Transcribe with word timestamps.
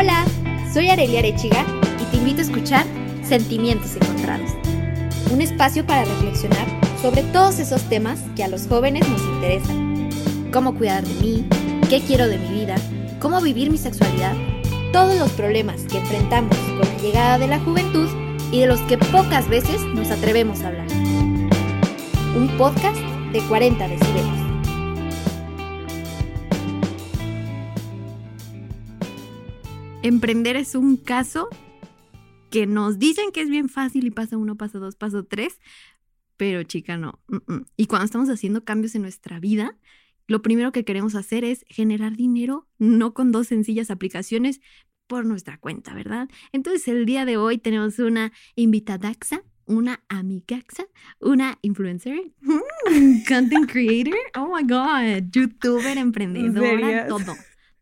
Hola, 0.00 0.24
soy 0.72 0.88
Arelia 0.88 1.18
Arechiga 1.18 1.62
y 2.00 2.04
te 2.04 2.16
invito 2.16 2.38
a 2.38 2.44
escuchar 2.44 2.86
Sentimientos 3.22 3.96
Encontrados, 3.96 4.50
un 5.30 5.42
espacio 5.42 5.84
para 5.84 6.06
reflexionar 6.06 6.66
sobre 7.02 7.22
todos 7.22 7.58
esos 7.58 7.82
temas 7.82 8.18
que 8.34 8.42
a 8.42 8.48
los 8.48 8.66
jóvenes 8.66 9.06
nos 9.06 9.20
interesan. 9.20 10.08
Cómo 10.54 10.74
cuidar 10.74 11.04
de 11.04 11.12
mí, 11.20 11.46
qué 11.90 12.00
quiero 12.00 12.28
de 12.28 12.38
mi 12.38 12.60
vida, 12.60 12.76
cómo 13.20 13.42
vivir 13.42 13.70
mi 13.70 13.76
sexualidad, 13.76 14.34
todos 14.90 15.18
los 15.18 15.32
problemas 15.32 15.82
que 15.82 15.98
enfrentamos 15.98 16.56
con 16.56 16.78
la 16.78 16.96
llegada 17.02 17.38
de 17.38 17.48
la 17.48 17.60
juventud 17.60 18.08
y 18.50 18.60
de 18.60 18.68
los 18.68 18.80
que 18.82 18.96
pocas 18.96 19.50
veces 19.50 19.82
nos 19.94 20.10
atrevemos 20.10 20.62
a 20.62 20.68
hablar. 20.68 20.86
Un 22.34 22.48
podcast 22.56 22.96
de 23.34 23.42
40 23.50 23.86
decibeles. 23.86 24.49
Emprender 30.02 30.56
es 30.56 30.74
un 30.74 30.96
caso 30.96 31.50
que 32.50 32.66
nos 32.66 32.98
dicen 32.98 33.32
que 33.32 33.42
es 33.42 33.50
bien 33.50 33.68
fácil 33.68 34.06
y 34.06 34.10
pasa 34.10 34.38
uno, 34.38 34.56
pasa 34.56 34.78
dos, 34.78 34.96
pasa 34.96 35.22
tres, 35.22 35.60
pero 36.38 36.62
chica, 36.62 36.96
no. 36.96 37.20
mm, 37.28 37.52
mm. 37.52 37.66
Y 37.76 37.86
cuando 37.86 38.06
estamos 38.06 38.30
haciendo 38.30 38.64
cambios 38.64 38.94
en 38.94 39.02
nuestra 39.02 39.38
vida, 39.40 39.76
lo 40.26 40.40
primero 40.40 40.72
que 40.72 40.86
queremos 40.86 41.14
hacer 41.16 41.44
es 41.44 41.66
generar 41.68 42.16
dinero, 42.16 42.66
no 42.78 43.12
con 43.12 43.30
dos 43.30 43.48
sencillas 43.48 43.90
aplicaciones 43.90 44.62
por 45.06 45.26
nuestra 45.26 45.58
cuenta, 45.58 45.92
¿verdad? 45.92 46.30
Entonces 46.52 46.88
el 46.88 47.04
día 47.04 47.26
de 47.26 47.36
hoy 47.36 47.58
tenemos 47.58 47.98
una 47.98 48.32
invitadaxa, 48.54 49.42
una 49.66 50.02
amigaxa, 50.08 50.84
una 51.20 51.58
influencer, 51.60 52.32
mm, 52.40 53.24
content 53.28 53.70
creator, 53.70 54.14
oh 54.34 54.56
my 54.56 54.62
god, 54.62 55.30
youtuber, 55.30 55.98
emprendedora, 55.98 57.06
todo, 57.06 57.36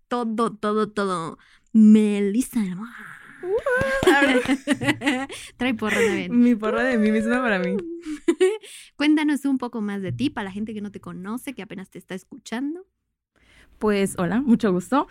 todo, 0.09 0.57
todo, 0.57 0.89
todo. 0.91 1.39
Melissa. 1.79 2.61
Trae 5.57 5.75
porra 5.75 5.97
también. 5.97 6.41
Mi 6.41 6.55
porra 6.55 6.83
de 6.83 6.99
mí 6.99 7.13
misma 7.13 7.41
para 7.41 7.59
mí. 7.59 7.77
Cuéntanos 8.97 9.45
un 9.45 9.59
poco 9.59 9.81
más 9.81 10.03
de 10.03 10.13
ti 10.13 10.29
para 10.29 10.47
la 10.47 10.51
gente 10.51 10.75
que 10.75 10.81
no 10.81 10.91
te 10.91 11.01
conoce, 11.01 11.55
que 11.55 11.63
apenas 11.63 11.91
te 11.91 11.99
está 11.99 12.15
escuchando. 12.15 12.87
Pues 13.79 14.17
hola, 14.19 14.41
mucho 14.41 14.73
gusto. 14.73 15.07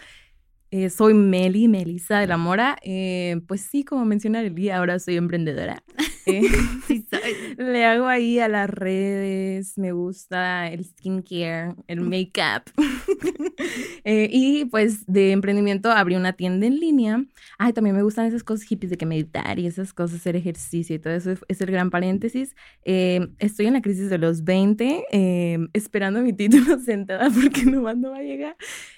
Eh, 0.69 0.89
soy 0.89 1.13
Meli, 1.13 1.69
Melissa 1.69 2.19
de 2.19 2.27
la 2.27 2.35
Mora. 2.35 2.77
Eh, 2.81 3.39
pues 3.47 3.61
sí, 3.61 3.85
como 3.85 4.03
menciona 4.03 4.41
Lili, 4.41 4.69
ahora 4.69 4.99
soy 4.99 5.15
emprendedora. 5.15 5.83
Eh, 6.27 6.41
Sí, 6.87 7.05
le 7.57 7.85
hago 7.85 8.07
ahí 8.07 8.39
a 8.39 8.47
las 8.47 8.69
redes, 8.69 9.77
me 9.77 9.91
gusta 9.91 10.69
el 10.69 10.85
skincare, 10.85 11.75
el 11.87 12.01
make-up. 12.01 12.63
Eh, 14.03 14.29
y 14.31 14.65
pues 14.65 15.05
de 15.05 15.31
emprendimiento 15.31 15.91
abrí 15.91 16.15
una 16.15 16.31
tienda 16.31 16.65
en 16.65 16.79
línea. 16.79 17.25
Ay, 17.57 17.73
también 17.73 17.93
me 17.95 18.03
gustan 18.03 18.25
esas 18.25 18.43
cosas 18.43 18.65
hippies 18.65 18.89
de 18.89 18.97
que 18.97 19.05
meditar 19.05 19.59
y 19.59 19.67
esas 19.67 19.93
cosas, 19.93 20.19
hacer 20.19 20.37
ejercicio 20.37 20.95
y 20.95 20.99
todo 20.99 21.13
eso 21.13 21.31
es, 21.47 21.61
el 21.61 21.71
gran 21.71 21.89
paréntesis. 21.89 22.55
Eh, 22.85 23.27
estoy 23.39 23.65
en 23.65 23.73
la 23.73 23.81
crisis 23.81 24.09
de 24.09 24.17
los 24.17 24.45
20, 24.45 25.03
eh, 25.11 25.57
esperando 25.73 26.21
mi 26.21 26.31
título 26.31 26.79
sentada 26.79 27.29
porque 27.29 27.65
no 27.65 27.93
no 27.95 28.11
va 28.11 28.17
a 28.17 28.21
llegar, 28.21 28.55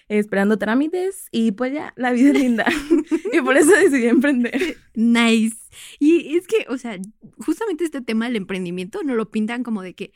esperando 0.10 0.58
trámites 0.58 1.28
y 1.32 1.52
pues 1.52 1.72
ya, 1.72 1.94
la 1.96 2.12
vida 2.12 2.32
es 2.32 2.40
linda. 2.40 2.66
y 3.34 3.42
por 3.42 3.56
eso 3.56 3.72
decidí 3.72 4.08
emprender. 4.08 4.78
Nice. 4.96 5.56
Y 5.98 6.36
es 6.36 6.46
que, 6.46 6.66
o 6.68 6.78
sea, 6.78 7.00
justamente 7.38 7.86
este 7.86 8.02
tema 8.02 8.26
del 8.26 8.36
emprendimiento 8.36 9.02
no 9.04 9.16
lo 9.16 9.32
pintan 9.32 9.64
como 9.64 9.82
de 9.82 9.96
que 9.96 10.12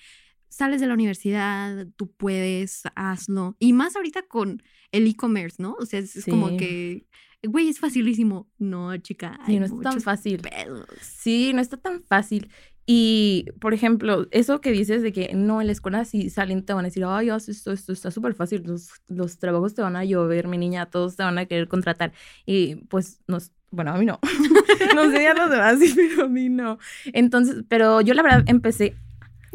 sales 0.49 0.81
de 0.81 0.87
la 0.87 0.93
universidad, 0.93 1.87
tú 1.95 2.11
puedes, 2.11 2.83
hazlo. 2.95 3.55
Y 3.59 3.71
más 3.71 3.95
ahorita 3.95 4.23
con 4.23 4.61
el 4.91 5.07
e-commerce, 5.07 5.61
¿no? 5.61 5.75
O 5.79 5.85
sea, 5.85 5.99
es, 5.99 6.25
como 6.29 6.57
que, 6.57 7.07
güey, 7.41 7.69
es 7.69 7.79
facilísimo. 7.79 8.51
No, 8.57 8.95
chica. 8.97 9.39
Sí, 9.45 9.57
no 9.57 9.65
está 9.65 9.81
tan 9.81 10.01
fácil. 10.01 10.41
pedos. 10.41 10.87
Sí, 11.01 11.53
no 11.53 11.61
está 11.61 11.77
tan 11.77 12.03
fácil. 12.03 12.49
Y, 12.85 13.45
por 13.59 13.73
ejemplo, 13.73 14.27
eso 14.31 14.59
que 14.59 14.71
dices 14.71 15.01
de 15.01 15.13
que 15.13 15.33
no, 15.33 15.61
en 15.61 15.67
la 15.67 15.73
escuela 15.73 16.03
si 16.03 16.29
salen 16.29 16.65
te 16.65 16.73
van 16.73 16.83
a 16.85 16.89
decir, 16.89 17.05
ay, 17.05 17.29
haz 17.29 17.47
esto, 17.47 17.71
esto 17.71 17.93
está 17.93 18.11
súper 18.11 18.33
fácil, 18.33 18.63
los, 18.65 18.89
los 19.07 19.37
trabajos 19.39 19.73
te 19.73 19.81
van 19.81 19.95
a 19.95 20.03
llover, 20.03 20.47
mi 20.47 20.57
niña, 20.57 20.87
todos 20.87 21.15
te 21.15 21.23
van 21.23 21.37
a 21.37 21.45
querer 21.45 21.67
contratar. 21.69 22.11
Y 22.45 22.75
pues, 22.87 23.21
nos, 23.27 23.51
bueno, 23.71 23.91
a 23.91 23.97
mí 23.97 24.05
no. 24.05 24.19
no 24.95 25.11
sé 25.11 25.27
a 25.27 25.33
los 25.33 25.49
demás, 25.49 25.79
sí, 25.79 25.93
pero 25.95 26.25
a 26.25 26.29
mí 26.29 26.49
no. 26.49 26.77
Entonces, 27.05 27.63
pero 27.69 28.01
yo 28.01 28.13
la 28.13 28.21
verdad 28.21 28.43
empecé, 28.47 28.95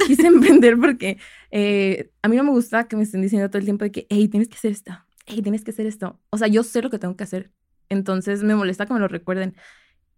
quise 0.07 0.27
emprender 0.27 0.79
porque 0.79 1.19
eh, 1.51 2.11
a 2.23 2.29
mí 2.29 2.37
no 2.37 2.45
me 2.45 2.51
gusta 2.51 2.89
que 2.89 2.97
me 2.97 3.03
estén 3.03 3.23
diciendo 3.23 3.49
todo 3.49 3.59
el 3.59 3.65
tiempo 3.65 3.85
de 3.85 3.93
que, 3.93 4.07
hey, 4.09 4.29
tienes 4.29 4.49
que 4.49 4.57
hacer 4.57 4.73
esto, 4.73 4.93
hey, 5.27 5.43
tienes 5.43 5.65
que 5.65 5.71
hacer 5.71 5.87
esto. 5.87 6.19
O 6.31 6.39
sea, 6.39 6.49
yo 6.49 6.63
sé 6.63 6.83
lo 6.83 6.91
que 6.91 6.99
tengo 6.99 7.17
que 7.17 7.25
hacer. 7.25 7.53
Entonces 7.91 8.43
me 8.43 8.55
molesta 8.55 8.87
que 8.87 8.95
me 8.95 9.01
lo 9.01 9.09
recuerden. 9.09 9.55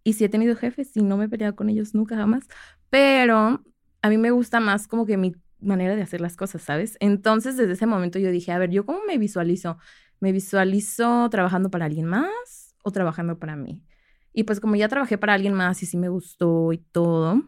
Y 0.03 0.13
sí 0.13 0.23
he 0.23 0.29
tenido 0.29 0.55
jefes 0.55 0.95
y 0.97 1.03
no 1.03 1.17
me 1.17 1.25
he 1.25 1.29
peleado 1.29 1.55
con 1.55 1.69
ellos 1.69 1.93
nunca 1.93 2.15
jamás. 2.15 2.47
Pero 2.91 3.63
a 4.03 4.09
mí 4.09 4.17
me 4.19 4.29
gusta 4.29 4.59
más 4.59 4.87
como 4.87 5.07
que 5.07 5.17
mi 5.17 5.33
manera 5.59 5.95
de 5.95 6.01
hacer 6.03 6.21
las 6.21 6.35
cosas, 6.35 6.61
¿sabes? 6.61 6.97
Entonces 6.99 7.57
desde 7.57 7.73
ese 7.73 7.85
momento 7.87 8.19
yo 8.19 8.29
dije, 8.29 8.51
a 8.51 8.59
ver, 8.59 8.69
¿yo 8.69 8.85
cómo 8.85 8.99
me 9.07 9.17
visualizo? 9.17 9.77
¿Me 10.19 10.31
visualizo 10.31 11.27
trabajando 11.31 11.71
para 11.71 11.85
alguien 11.85 12.05
más 12.05 12.75
o 12.83 12.91
trabajando 12.91 13.39
para 13.39 13.55
mí? 13.55 13.81
Y 14.33 14.43
pues 14.43 14.59
como 14.59 14.75
ya 14.75 14.87
trabajé 14.87 15.17
para 15.17 15.33
alguien 15.33 15.53
más 15.53 15.81
y 15.81 15.85
sí 15.85 15.97
me 15.97 16.09
gustó 16.09 16.73
y 16.73 16.77
todo, 16.79 17.41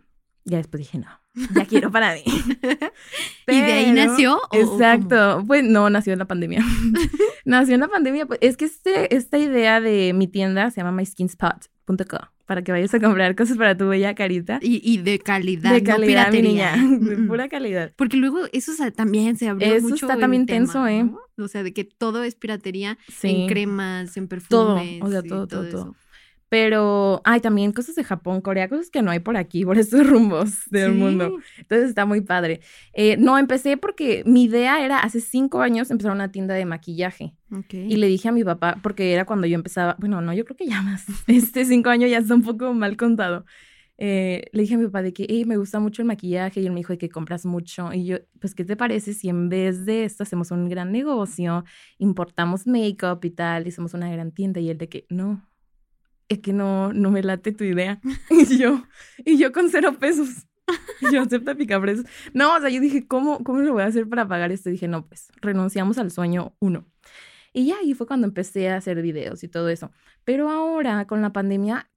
ya 0.46 0.58
después 0.58 0.80
dije, 0.80 0.98
no, 1.00 1.08
ya 1.56 1.66
quiero 1.66 1.92
para 1.92 2.14
mí. 2.14 2.24
¿Y 3.48 3.62
de 3.62 3.74
ahí 3.74 3.92
nació? 3.92 4.38
o- 4.38 4.48
cómo? 4.50 4.62
Exacto. 4.74 5.44
Pues 5.46 5.64
no, 5.64 5.90
nació 5.90 6.14
en 6.14 6.20
la 6.20 6.26
pandemia. 6.26 6.64
nació 7.46 7.76
en 7.76 7.82
la 7.82 7.88
pandemia. 7.88 8.26
Pues 8.26 8.40
es 8.42 8.58
que 8.58 8.66
este, 8.66 9.16
esta 9.16 9.38
idea 9.38 9.82
de 9.82 10.14
mi 10.14 10.28
tienda 10.28 10.72
se 10.72 10.82
llama 10.82 10.92
mySkinSpot.co 10.92 12.33
para 12.46 12.62
que 12.64 12.72
vayas 12.72 12.94
a 12.94 13.00
comprar 13.00 13.36
cosas 13.36 13.58
para 13.58 13.78
tu 13.78 13.88
bella 13.88 14.16
carita. 14.16 14.60
Y, 14.62 14.82
y 14.84 14.98
de 14.98 15.20
calidad, 15.20 15.72
de 15.74 15.82
no 15.82 15.86
calidad, 15.86 16.32
mi 16.32 16.42
piratería. 16.42 16.76
niña. 16.76 17.00
De 17.10 17.18
pura 17.28 17.48
calidad. 17.50 17.92
Porque 17.96 18.18
luego 18.18 18.42
eso 18.52 18.72
también 18.92 19.38
se 19.38 19.48
abrió 19.48 19.74
Eso 19.74 19.88
mucho 19.90 20.06
está 20.08 20.18
también 20.18 20.42
el 20.42 20.48
tema, 20.48 20.60
tenso, 20.66 20.88
¿eh? 20.88 21.04
¿no? 21.04 21.20
O 21.44 21.48
sea, 21.48 21.64
de 21.64 21.74
que 21.74 21.84
todo 21.86 22.24
es 22.24 22.36
piratería 22.36 22.98
Sí. 23.08 23.30
en 23.30 23.48
cremas, 23.48 24.18
en 24.18 24.28
Todo, 24.28 24.76
perfumes. 24.76 25.02
o 25.02 25.10
sea, 25.10 25.24
todo, 25.24 25.48
todo, 25.48 25.64
eso. 25.64 25.78
todo. 25.78 25.96
Pero 26.54 27.20
hay 27.26 27.40
también 27.42 27.72
cosas 27.72 27.96
de 27.96 28.04
Japón, 28.04 28.40
Corea, 28.40 28.70
cosas 28.70 28.92
que 28.92 29.02
no 29.02 29.10
hay 29.10 29.18
por 29.18 29.38
aquí, 29.38 29.66
por 29.66 29.80
estos 29.80 30.08
rumbos 30.08 30.70
del 30.70 30.92
Sí. 30.92 30.98
mundo. 31.00 31.40
Entonces 31.58 31.90
está 31.90 32.06
muy 32.06 32.22
padre. 32.22 32.60
Eh, 32.94 33.18
no, 33.18 33.40
empecé 33.40 33.76
porque 33.76 34.22
mi 34.28 34.44
idea 34.44 34.86
era 34.86 35.00
hace 35.00 35.20
cinco 35.20 35.62
años 35.62 35.90
empezar 35.90 36.12
una 36.12 36.32
tienda 36.32 36.54
de 36.54 36.66
maquillaje. 36.66 37.34
Y 37.72 37.96
le 37.96 38.06
dije 38.06 38.30
a 38.30 38.32
mi 38.32 38.44
papá, 38.44 38.78
porque 38.84 39.14
era 39.14 39.26
cuando 39.26 39.48
yo 39.48 39.56
empezaba, 39.56 39.96
bueno, 39.98 40.22
no, 40.22 40.32
yo 40.32 40.46
creo 40.46 40.56
que 40.56 40.68
ya 40.68 40.84
más, 40.84 41.06
este 41.28 41.66
cinco 41.66 41.90
años 41.90 42.12
ya 42.12 42.20
está 42.20 42.36
un 42.36 42.44
poco 42.44 42.72
mal 42.76 42.98
contado. 42.98 43.46
Eh, 43.98 44.46
le 44.52 44.62
dije 44.62 44.76
a 44.76 44.78
mi 44.78 44.86
papá 44.86 45.02
de 45.02 45.12
que, 45.12 45.26
hey, 45.28 45.46
me 45.46 45.58
gusta 45.58 45.80
mucho 45.80 46.04
el 46.04 46.08
maquillaje 46.08 46.62
y 46.62 46.68
él 46.68 46.72
me 46.72 46.82
dijo 46.82 46.94
de 46.94 47.00
que 47.00 47.10
compras 47.10 47.48
mucho. 47.48 47.92
Y 47.94 48.06
yo, 48.06 48.18
pues, 48.40 48.54
¿qué 48.54 48.64
te 48.64 48.76
parece 48.76 49.16
si 49.16 49.28
en 49.28 49.50
vez 49.50 49.86
de 49.88 50.04
esto 50.04 50.22
hacemos 50.22 50.52
un 50.52 50.70
gran 50.70 50.92
negocio, 50.92 51.64
importamos 51.98 52.68
make-up 52.68 53.22
y 53.24 53.32
tal, 53.32 53.66
y 53.66 53.70
hacemos 53.70 53.96
una 53.96 54.12
gran 54.12 54.32
tienda? 54.32 54.60
Y 54.60 54.70
él 54.70 54.78
de 54.78 54.88
que, 54.90 55.08
no, 55.10 55.42
es 56.30 56.40
que 56.40 56.54
no, 56.54 56.94
no 56.94 57.12
me 57.12 57.24
late 57.24 57.52
tu 57.52 57.64
idea. 57.64 58.00
Y 58.30 58.58
yo, 58.58 58.84
y 59.26 59.38
yo 59.38 59.52
con 59.52 59.70
cero 59.70 59.96
pesos. 60.00 60.48
Y 61.02 61.14
yo 61.14 61.22
acepta 61.22 61.56
picapresos. 61.56 62.06
No, 62.34 62.56
o 62.56 62.60
sea, 62.60 62.70
yo 62.70 62.80
dije, 62.80 63.08
¿cómo, 63.08 63.44
¿cómo 63.44 63.60
lo 63.60 63.74
voy 63.74 63.84
a 63.84 63.88
hacer 63.88 64.08
para 64.08 64.28
pagar 64.28 64.52
esto? 64.52 64.70
Y 64.70 64.74
dije, 64.74 64.88
no, 64.88 65.08
pues 65.08 65.28
renunciamos 65.42 65.98
al 65.98 66.12
sueño 66.12 66.56
uno. 66.60 66.86
Y 67.54 67.68
ya 67.68 67.78
ahí 67.78 67.94
fue 67.94 68.08
cuando 68.08 68.28
empecé 68.28 68.70
a 68.70 68.78
hacer 68.78 69.02
videos 69.02 69.44
y 69.44 69.48
todo 69.48 69.70
eso. 69.70 69.92
Pero 70.24 70.50
ahora 70.50 71.06
con 71.06 71.22
la 71.22 71.34
pandemia 71.34 71.90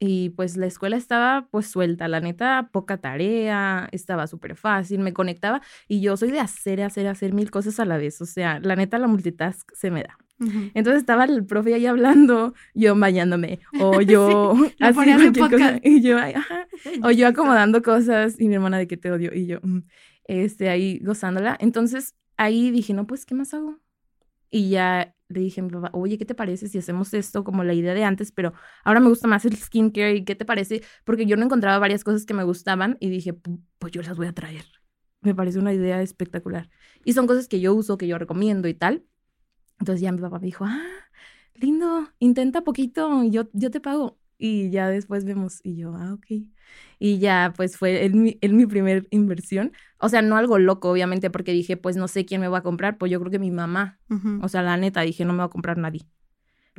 y 0.00 0.30
pues 0.30 0.56
la 0.56 0.66
escuela 0.66 0.96
estaba 0.96 1.48
pues 1.50 1.68
suelta, 1.68 2.06
la 2.08 2.20
neta, 2.20 2.70
poca 2.72 2.98
tarea, 2.98 3.88
estaba 3.92 4.26
súper 4.26 4.54
fácil, 4.54 5.00
me 5.00 5.12
conectaba 5.12 5.60
y 5.88 6.00
yo 6.00 6.16
soy 6.16 6.30
de 6.30 6.40
hacer, 6.40 6.82
hacer, 6.82 7.08
hacer 7.08 7.32
mil 7.32 7.50
cosas 7.50 7.80
a 7.80 7.84
la 7.84 7.98
vez. 7.98 8.20
O 8.20 8.26
sea, 8.26 8.60
la 8.60 8.76
neta, 8.76 8.98
la 8.98 9.08
multitask 9.08 9.70
se 9.74 9.90
me 9.90 10.02
da. 10.02 10.16
Entonces 10.74 11.00
estaba 11.00 11.24
el 11.24 11.44
profe 11.44 11.74
ahí 11.74 11.86
hablando, 11.86 12.54
yo 12.74 12.94
bañándome, 12.96 13.60
o 13.80 14.00
yo 14.02 14.54
así 14.80 14.96
en 15.10 15.16
cualquier 15.32 15.50
cosa, 15.50 15.80
y 15.82 16.00
yo, 16.02 16.18
ajá, 16.18 16.68
o 17.02 17.10
yo 17.10 17.26
acomodando 17.28 17.82
cosas, 17.82 18.38
y 18.40 18.48
mi 18.48 18.54
hermana 18.54 18.78
de 18.78 18.86
que 18.86 18.96
te 18.96 19.10
odio, 19.10 19.34
y 19.34 19.46
yo, 19.46 19.58
mm, 19.62 19.80
este, 20.24 20.68
ahí 20.68 20.98
gozándola. 21.02 21.56
Entonces 21.60 22.14
ahí 22.36 22.70
dije, 22.70 22.94
no, 22.94 23.06
pues, 23.06 23.26
¿qué 23.26 23.34
más 23.34 23.52
hago? 23.54 23.78
Y 24.50 24.70
ya 24.70 25.14
le 25.28 25.40
dije 25.40 25.60
a 25.60 25.64
mi 25.64 25.70
papá, 25.70 25.90
oye, 25.92 26.16
¿qué 26.16 26.24
te 26.24 26.34
parece 26.34 26.68
si 26.68 26.78
hacemos 26.78 27.12
esto 27.12 27.44
como 27.44 27.62
la 27.64 27.74
idea 27.74 27.92
de 27.92 28.02
antes, 28.04 28.32
pero 28.32 28.54
ahora 28.84 29.00
me 29.00 29.08
gusta 29.08 29.28
más 29.28 29.44
el 29.44 29.56
skincare, 29.56 30.14
¿y 30.16 30.24
qué 30.24 30.34
te 30.34 30.44
parece? 30.46 30.82
Porque 31.04 31.26
yo 31.26 31.36
no 31.36 31.44
encontraba 31.44 31.78
varias 31.78 32.02
cosas 32.02 32.24
que 32.24 32.32
me 32.32 32.44
gustaban 32.44 32.96
y 33.00 33.10
dije, 33.10 33.34
"Pu- 33.34 33.60
pues 33.78 33.92
yo 33.92 34.00
las 34.00 34.16
voy 34.16 34.26
a 34.26 34.32
traer. 34.32 34.64
Me 35.20 35.34
parece 35.34 35.58
una 35.58 35.74
idea 35.74 36.00
espectacular. 36.00 36.70
Y 37.04 37.12
son 37.12 37.26
cosas 37.26 37.46
que 37.48 37.60
yo 37.60 37.74
uso, 37.74 37.98
que 37.98 38.06
yo 38.06 38.16
recomiendo 38.18 38.68
y 38.68 38.74
tal. 38.74 39.04
Entonces 39.78 40.00
ya 40.02 40.12
mi 40.12 40.20
papá 40.20 40.38
me 40.38 40.46
dijo, 40.46 40.64
ah, 40.64 40.82
lindo, 41.54 42.08
intenta 42.18 42.62
poquito 42.62 43.24
yo, 43.24 43.48
yo 43.52 43.70
te 43.70 43.80
pago. 43.80 44.18
Y 44.38 44.70
ya 44.70 44.88
después 44.88 45.24
vemos. 45.24 45.60
Y 45.64 45.76
yo, 45.76 45.94
ah, 45.96 46.14
ok. 46.14 46.26
Y 46.98 47.18
ya, 47.18 47.52
pues 47.56 47.76
fue 47.76 48.04
el, 48.04 48.14
mi- 48.14 48.38
el 48.40 48.54
mi 48.54 48.66
primer 48.66 49.08
inversión. 49.10 49.72
O 49.98 50.08
sea, 50.08 50.22
no 50.22 50.36
algo 50.36 50.58
loco, 50.58 50.90
obviamente, 50.90 51.30
porque 51.30 51.52
dije, 51.52 51.76
pues 51.76 51.96
no 51.96 52.06
sé 52.08 52.24
quién 52.24 52.40
me 52.40 52.48
va 52.48 52.58
a 52.58 52.62
comprar. 52.62 52.98
Pues 52.98 53.10
yo 53.12 53.18
creo 53.20 53.30
que 53.32 53.38
mi 53.40 53.50
mamá. 53.50 54.00
O 54.38 54.48
sea, 54.48 54.62
la 54.62 54.76
neta, 54.76 55.00
dije, 55.02 55.24
no 55.24 55.32
me 55.32 55.40
va 55.40 55.44
a 55.46 55.48
comprar 55.50 55.76
nadie. 55.78 56.02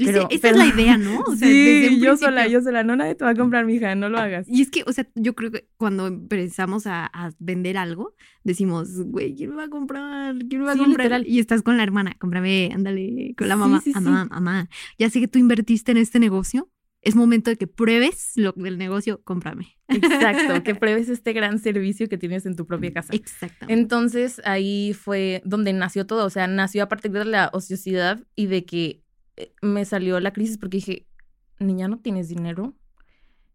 Pero- 0.05 0.27
esa 0.29 0.41
pero- 0.41 0.53
es 0.61 0.67
la 0.67 0.73
idea, 0.81 0.97
¿no? 0.97 1.21
O 1.21 1.35
sea, 1.35 1.47
desde 1.47 1.89
sí, 1.89 1.95
un 1.95 2.01
yo 2.01 2.17
sola, 2.17 2.47
yo 2.47 2.61
sola. 2.61 2.83
No, 2.83 2.95
nadie 2.95 3.15
te 3.15 3.23
va 3.25 3.31
a 3.31 3.35
comprar, 3.35 3.65
mija, 3.65 3.93
no 3.95 4.09
lo 4.09 4.17
hagas. 4.17 4.47
Y 4.49 4.61
es 4.61 4.69
que, 4.71 4.83
o 4.87 4.91
sea, 4.93 5.07
yo 5.15 5.35
creo 5.35 5.51
que 5.51 5.67
cuando 5.77 6.07
empezamos 6.07 6.87
a, 6.87 7.05
a 7.05 7.31
vender 7.39 7.77
algo, 7.77 8.15
decimos, 8.43 8.89
güey, 9.05 9.35
¿quién 9.35 9.49
me 9.51 9.55
va 9.57 9.63
a 9.65 9.69
comprar? 9.69 10.35
¿Quién 10.49 10.61
me 10.61 10.65
va 10.67 10.71
a 10.71 10.75
Sí, 10.75 10.79
comprar? 10.79 11.05
literal. 11.05 11.27
Y 11.27 11.39
estás 11.39 11.61
con 11.61 11.77
la 11.77 11.83
hermana, 11.83 12.15
cómprame, 12.19 12.71
ándale, 12.73 13.33
con 13.37 13.47
la 13.47 13.55
Sí, 13.55 13.59
mamá, 13.59 13.81
sí, 13.81 13.91
"Ah, 13.95 13.99
sí. 13.99 14.05
mamá, 14.05 14.25
mamá, 14.25 14.69
ya 14.97 15.09
sé 15.09 15.19
que 15.19 15.27
tú 15.27 15.39
invertiste 15.39 15.91
en 15.91 15.97
este 15.97 16.19
negocio, 16.19 16.69
es 17.01 17.15
momento 17.15 17.49
de 17.49 17.55
que 17.55 17.65
pruebes 17.65 18.33
lo 18.35 18.51
del 18.57 18.77
negocio, 18.77 19.21
cómprame. 19.23 19.77
Exacto, 19.87 20.63
que 20.63 20.75
pruebes 20.79 21.07
este 21.07 21.31
gran 21.31 21.57
servicio 21.59 22.09
que 22.09 22.17
tienes 22.17 22.45
en 22.45 22.57
tu 22.57 22.65
propia 22.65 22.91
casa. 22.91 23.13
Exactamente. 23.13 23.79
Entonces 23.81 24.41
ahí 24.43 24.93
fue 24.93 25.41
donde 25.45 25.71
nació 25.71 26.05
todo, 26.05 26.25
o 26.25 26.29
sea, 26.29 26.47
nació 26.47 26.83
a 26.83 26.89
partir 26.89 27.11
de 27.11 27.23
la 27.23 27.49
ociosidad 27.53 28.21
y 28.35 28.47
de 28.47 28.65
que 28.65 29.01
me 29.61 29.85
salió 29.85 30.19
la 30.19 30.33
crisis 30.33 30.57
porque 30.57 30.77
dije, 30.77 31.07
niña, 31.59 31.87
no 31.87 31.99
tienes 31.99 32.29
dinero. 32.29 32.73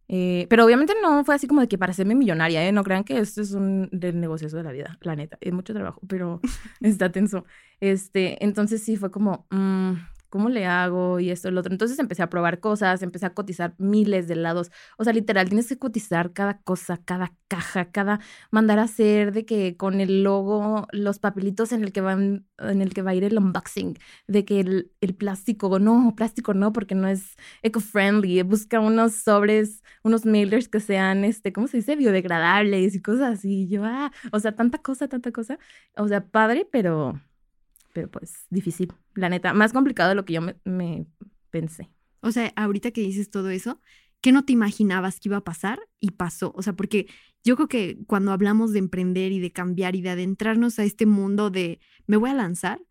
Eh, 0.07 0.45
pero 0.49 0.65
obviamente 0.65 0.93
no 1.01 1.25
fue 1.25 1.33
así 1.33 1.47
como 1.47 1.61
de 1.61 1.67
que 1.67 1.79
para 1.79 1.91
hacerme 1.91 2.13
millonaria, 2.13 2.67
¿eh? 2.67 2.71
No 2.71 2.83
crean 2.83 3.03
que 3.03 3.17
esto 3.17 3.41
es 3.41 3.53
un 3.53 3.89
del 3.91 4.19
negocio 4.19 4.47
de 4.49 4.63
la 4.63 4.71
vida, 4.71 4.97
la 5.01 5.15
neta. 5.15 5.37
Es 5.41 5.51
mucho 5.53 5.73
trabajo, 5.73 5.99
pero 6.07 6.41
está 6.81 7.11
tenso. 7.11 7.45
Este, 7.79 8.43
entonces 8.43 8.83
sí 8.83 8.97
fue 8.97 9.09
como, 9.11 9.47
mm, 9.49 9.93
¿cómo 10.29 10.49
le 10.49 10.65
hago? 10.65 11.19
Y 11.19 11.29
esto, 11.31 11.49
el 11.49 11.57
otro. 11.57 11.71
Entonces 11.71 11.99
empecé 11.99 12.23
a 12.23 12.29
probar 12.29 12.59
cosas, 12.59 13.01
empecé 13.01 13.25
a 13.25 13.33
cotizar 13.33 13.75
miles 13.77 14.27
de 14.27 14.35
lados. 14.35 14.71
O 14.97 15.03
sea, 15.03 15.13
literal, 15.13 15.47
tienes 15.47 15.67
que 15.67 15.77
cotizar 15.77 16.33
cada 16.33 16.59
cosa, 16.61 16.99
cada 17.03 17.33
caja, 17.47 17.91
cada 17.91 18.19
mandar 18.51 18.79
a 18.79 18.83
hacer 18.83 19.31
de 19.33 19.45
que 19.45 19.77
con 19.77 20.01
el 20.01 20.23
logo, 20.23 20.87
los 20.91 21.19
papelitos 21.19 21.71
en 21.71 21.83
el 21.83 21.91
que 21.91 22.01
van, 22.01 22.45
en 22.59 22.81
el 22.81 22.93
que 22.93 23.01
va 23.01 23.11
a 23.11 23.15
ir 23.15 23.23
el 23.23 23.37
unboxing, 23.37 23.97
de 24.27 24.45
que 24.45 24.59
el, 24.61 24.91
plástico, 25.17 25.79
no, 25.79 26.13
plástico 26.15 26.53
no, 26.53 26.73
porque 26.73 26.95
no 26.95 27.07
es 27.07 27.35
eco-friendly. 27.63 28.41
Busca 28.43 28.79
unos 28.79 29.13
sobres, 29.15 29.83
unos 30.03 30.25
mailers 30.25 30.67
que 30.67 30.79
sean, 30.79 31.23
este, 31.23 31.53
¿cómo 31.53 31.67
se 31.67 31.77
dice? 31.77 31.95
Biodegradables 31.95 32.95
y 32.95 33.01
cosas 33.01 33.39
así. 33.39 33.67
Yo, 33.67 33.83
ah, 33.85 34.11
o 34.31 34.39
sea, 34.39 34.55
tanta 34.55 34.79
cosa, 34.79 35.07
tanta 35.07 35.31
cosa. 35.31 35.59
O 35.97 36.07
sea, 36.07 36.25
padre, 36.25 36.67
pero, 36.71 37.19
pero 37.95 38.11
pues 38.11 38.45
difícil, 38.49 38.91
la 39.15 39.29
neta. 39.29 39.53
Más 39.53 39.71
complicado 39.71 40.09
de 40.09 40.15
lo 40.15 40.25
que 40.25 40.33
yo 40.33 40.41
me, 40.41 41.07
pensé. 41.49 41.89
O 42.19 42.29
sea, 42.29 42.51
ahorita 42.57 42.91
que 42.91 42.99
dices 42.99 43.31
todo 43.31 43.49
eso, 43.49 43.79
¿qué 44.19 44.33
no 44.33 44.43
te 44.43 44.51
imaginabas 44.51 45.21
que 45.21 45.29
iba 45.29 45.37
a 45.37 45.45
pasar? 45.45 45.79
Y 46.01 46.11
pasó. 46.11 46.51
O 46.57 46.61
sea, 46.61 46.73
porque 46.73 47.07
yo 47.45 47.55
creo 47.55 47.69
que 47.69 47.97
cuando 48.05 48.33
hablamos 48.33 48.73
de 48.73 48.79
emprender 48.79 49.31
y 49.31 49.39
de 49.39 49.53
cambiar 49.53 49.95
y 49.95 50.01
de 50.01 50.09
adentrarnos 50.09 50.77
a 50.77 50.83
este 50.83 51.05
mundo 51.05 51.49
de 51.49 51.79
me 52.05 52.17
voy 52.17 52.31
a 52.31 52.33
lanzar, 52.33 52.81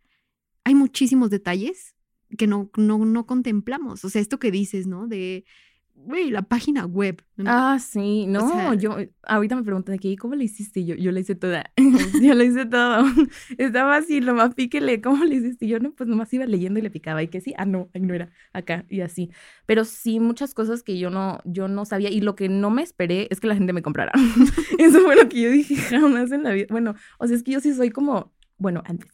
hay 0.64 0.74
muchísimos 0.74 1.28
detalles 1.28 1.94
que 2.38 2.46
no, 2.46 2.70
no, 2.78 3.04
no 3.04 3.26
contemplamos. 3.26 4.06
O 4.06 4.08
sea, 4.08 4.22
esto 4.22 4.38
que 4.38 4.50
dices, 4.50 4.86
¿no? 4.86 5.06
De, 5.06 5.44
güey, 5.94 6.30
la 6.30 6.42
página 6.42 6.84
web. 6.86 7.22
¿no? 7.36 7.44
Ah, 7.50 7.78
sí, 7.80 8.26
no, 8.26 8.48
sea- 8.48 8.74
yo 8.74 8.96
ahorita 9.22 9.56
me 9.56 9.62
preguntan 9.62 9.94
de 9.94 9.98
que, 9.98 10.08
"¿Y 10.08 10.16
¿cómo 10.16 10.34
le 10.34 10.44
hiciste? 10.44 10.84
Yo, 10.84 10.94
yo 10.94 11.10
la 11.12 11.20
hice 11.20 11.34
toda, 11.34 11.70
yo 12.22 12.34
la 12.34 12.44
hice 12.44 12.66
todo. 12.66 13.04
Estaba 13.58 13.96
así, 13.96 14.20
nomás 14.20 14.54
píquele, 14.54 15.00
¿cómo 15.00 15.24
le 15.24 15.36
hiciste? 15.36 15.66
Yo 15.66 15.78
no, 15.80 15.92
pues 15.92 16.08
nomás 16.08 16.32
iba 16.34 16.44
leyendo 16.46 16.78
y 16.78 16.82
le 16.82 16.90
picaba 16.90 17.22
y 17.22 17.28
que 17.28 17.40
sí, 17.40 17.54
ah, 17.56 17.64
no, 17.64 17.88
ay, 17.94 18.02
no 18.02 18.14
era 18.14 18.30
acá 18.52 18.84
y 18.88 19.00
así. 19.00 19.30
Pero 19.66 19.84
sí, 19.84 20.20
muchas 20.20 20.52
cosas 20.54 20.82
que 20.82 20.98
yo 20.98 21.10
no, 21.10 21.38
yo 21.44 21.68
no 21.68 21.84
sabía 21.84 22.10
y 22.10 22.20
lo 22.20 22.34
que 22.36 22.48
no 22.48 22.70
me 22.70 22.82
esperé 22.82 23.26
es 23.30 23.40
que 23.40 23.46
la 23.46 23.54
gente 23.54 23.72
me 23.72 23.82
comprara. 23.82 24.12
Eso 24.78 25.00
fue 25.00 25.16
lo 25.16 25.28
que 25.28 25.40
yo 25.40 25.50
dije 25.50 25.74
jamás 25.76 26.30
en 26.32 26.42
la 26.42 26.50
vida. 26.52 26.66
Bueno, 26.70 26.94
o 27.18 27.26
sea, 27.26 27.36
es 27.36 27.42
que 27.42 27.52
yo 27.52 27.60
sí 27.60 27.72
soy 27.74 27.90
como, 27.90 28.32
bueno, 28.58 28.82
antes 28.86 29.10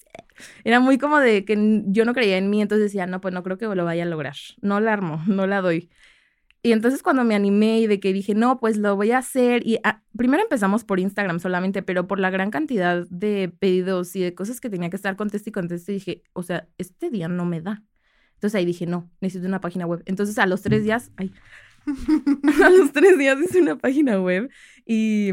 era 0.64 0.80
muy 0.80 0.96
como 0.98 1.18
de 1.18 1.44
que 1.44 1.82
yo 1.86 2.04
no 2.06 2.14
creía 2.14 2.38
en 2.38 2.48
mí, 2.50 2.62
entonces 2.62 2.84
decía, 2.86 3.06
no, 3.06 3.20
pues 3.20 3.34
no 3.34 3.42
creo 3.42 3.58
que 3.58 3.66
lo 3.66 3.84
vaya 3.84 4.04
a 4.04 4.06
lograr. 4.06 4.34
No 4.62 4.80
la 4.80 4.92
armo, 4.94 5.22
no 5.26 5.46
la 5.46 5.60
doy. 5.60 5.90
Y 6.62 6.72
entonces 6.72 7.02
cuando 7.02 7.24
me 7.24 7.34
animé 7.34 7.80
y 7.80 7.86
de 7.86 8.00
que 8.00 8.12
dije, 8.12 8.34
no, 8.34 8.60
pues 8.60 8.76
lo 8.76 8.94
voy 8.94 9.12
a 9.12 9.18
hacer. 9.18 9.66
Y 9.66 9.78
ah, 9.82 10.02
primero 10.16 10.42
empezamos 10.42 10.84
por 10.84 11.00
Instagram 11.00 11.40
solamente, 11.40 11.82
pero 11.82 12.06
por 12.06 12.20
la 12.20 12.30
gran 12.30 12.50
cantidad 12.50 13.06
de 13.08 13.52
pedidos 13.58 14.14
y 14.14 14.20
de 14.20 14.34
cosas 14.34 14.60
que 14.60 14.68
tenía 14.68 14.90
que 14.90 14.96
estar 14.96 15.16
conteste 15.16 15.50
y 15.50 15.52
conteste, 15.52 15.92
dije, 15.92 16.22
o 16.34 16.42
sea, 16.42 16.68
este 16.76 17.08
día 17.10 17.28
no 17.28 17.46
me 17.46 17.62
da. 17.62 17.82
Entonces 18.34 18.58
ahí 18.58 18.64
dije, 18.66 18.86
no, 18.86 19.10
necesito 19.20 19.48
una 19.48 19.60
página 19.60 19.86
web. 19.86 20.02
Entonces 20.06 20.38
a 20.38 20.46
los 20.46 20.62
tres 20.62 20.84
días, 20.84 21.10
ay, 21.16 21.32
a 22.64 22.70
los 22.70 22.92
tres 22.92 23.18
días 23.18 23.38
hice 23.40 23.60
una 23.60 23.76
página 23.76 24.20
web 24.20 24.50
y 24.86 25.32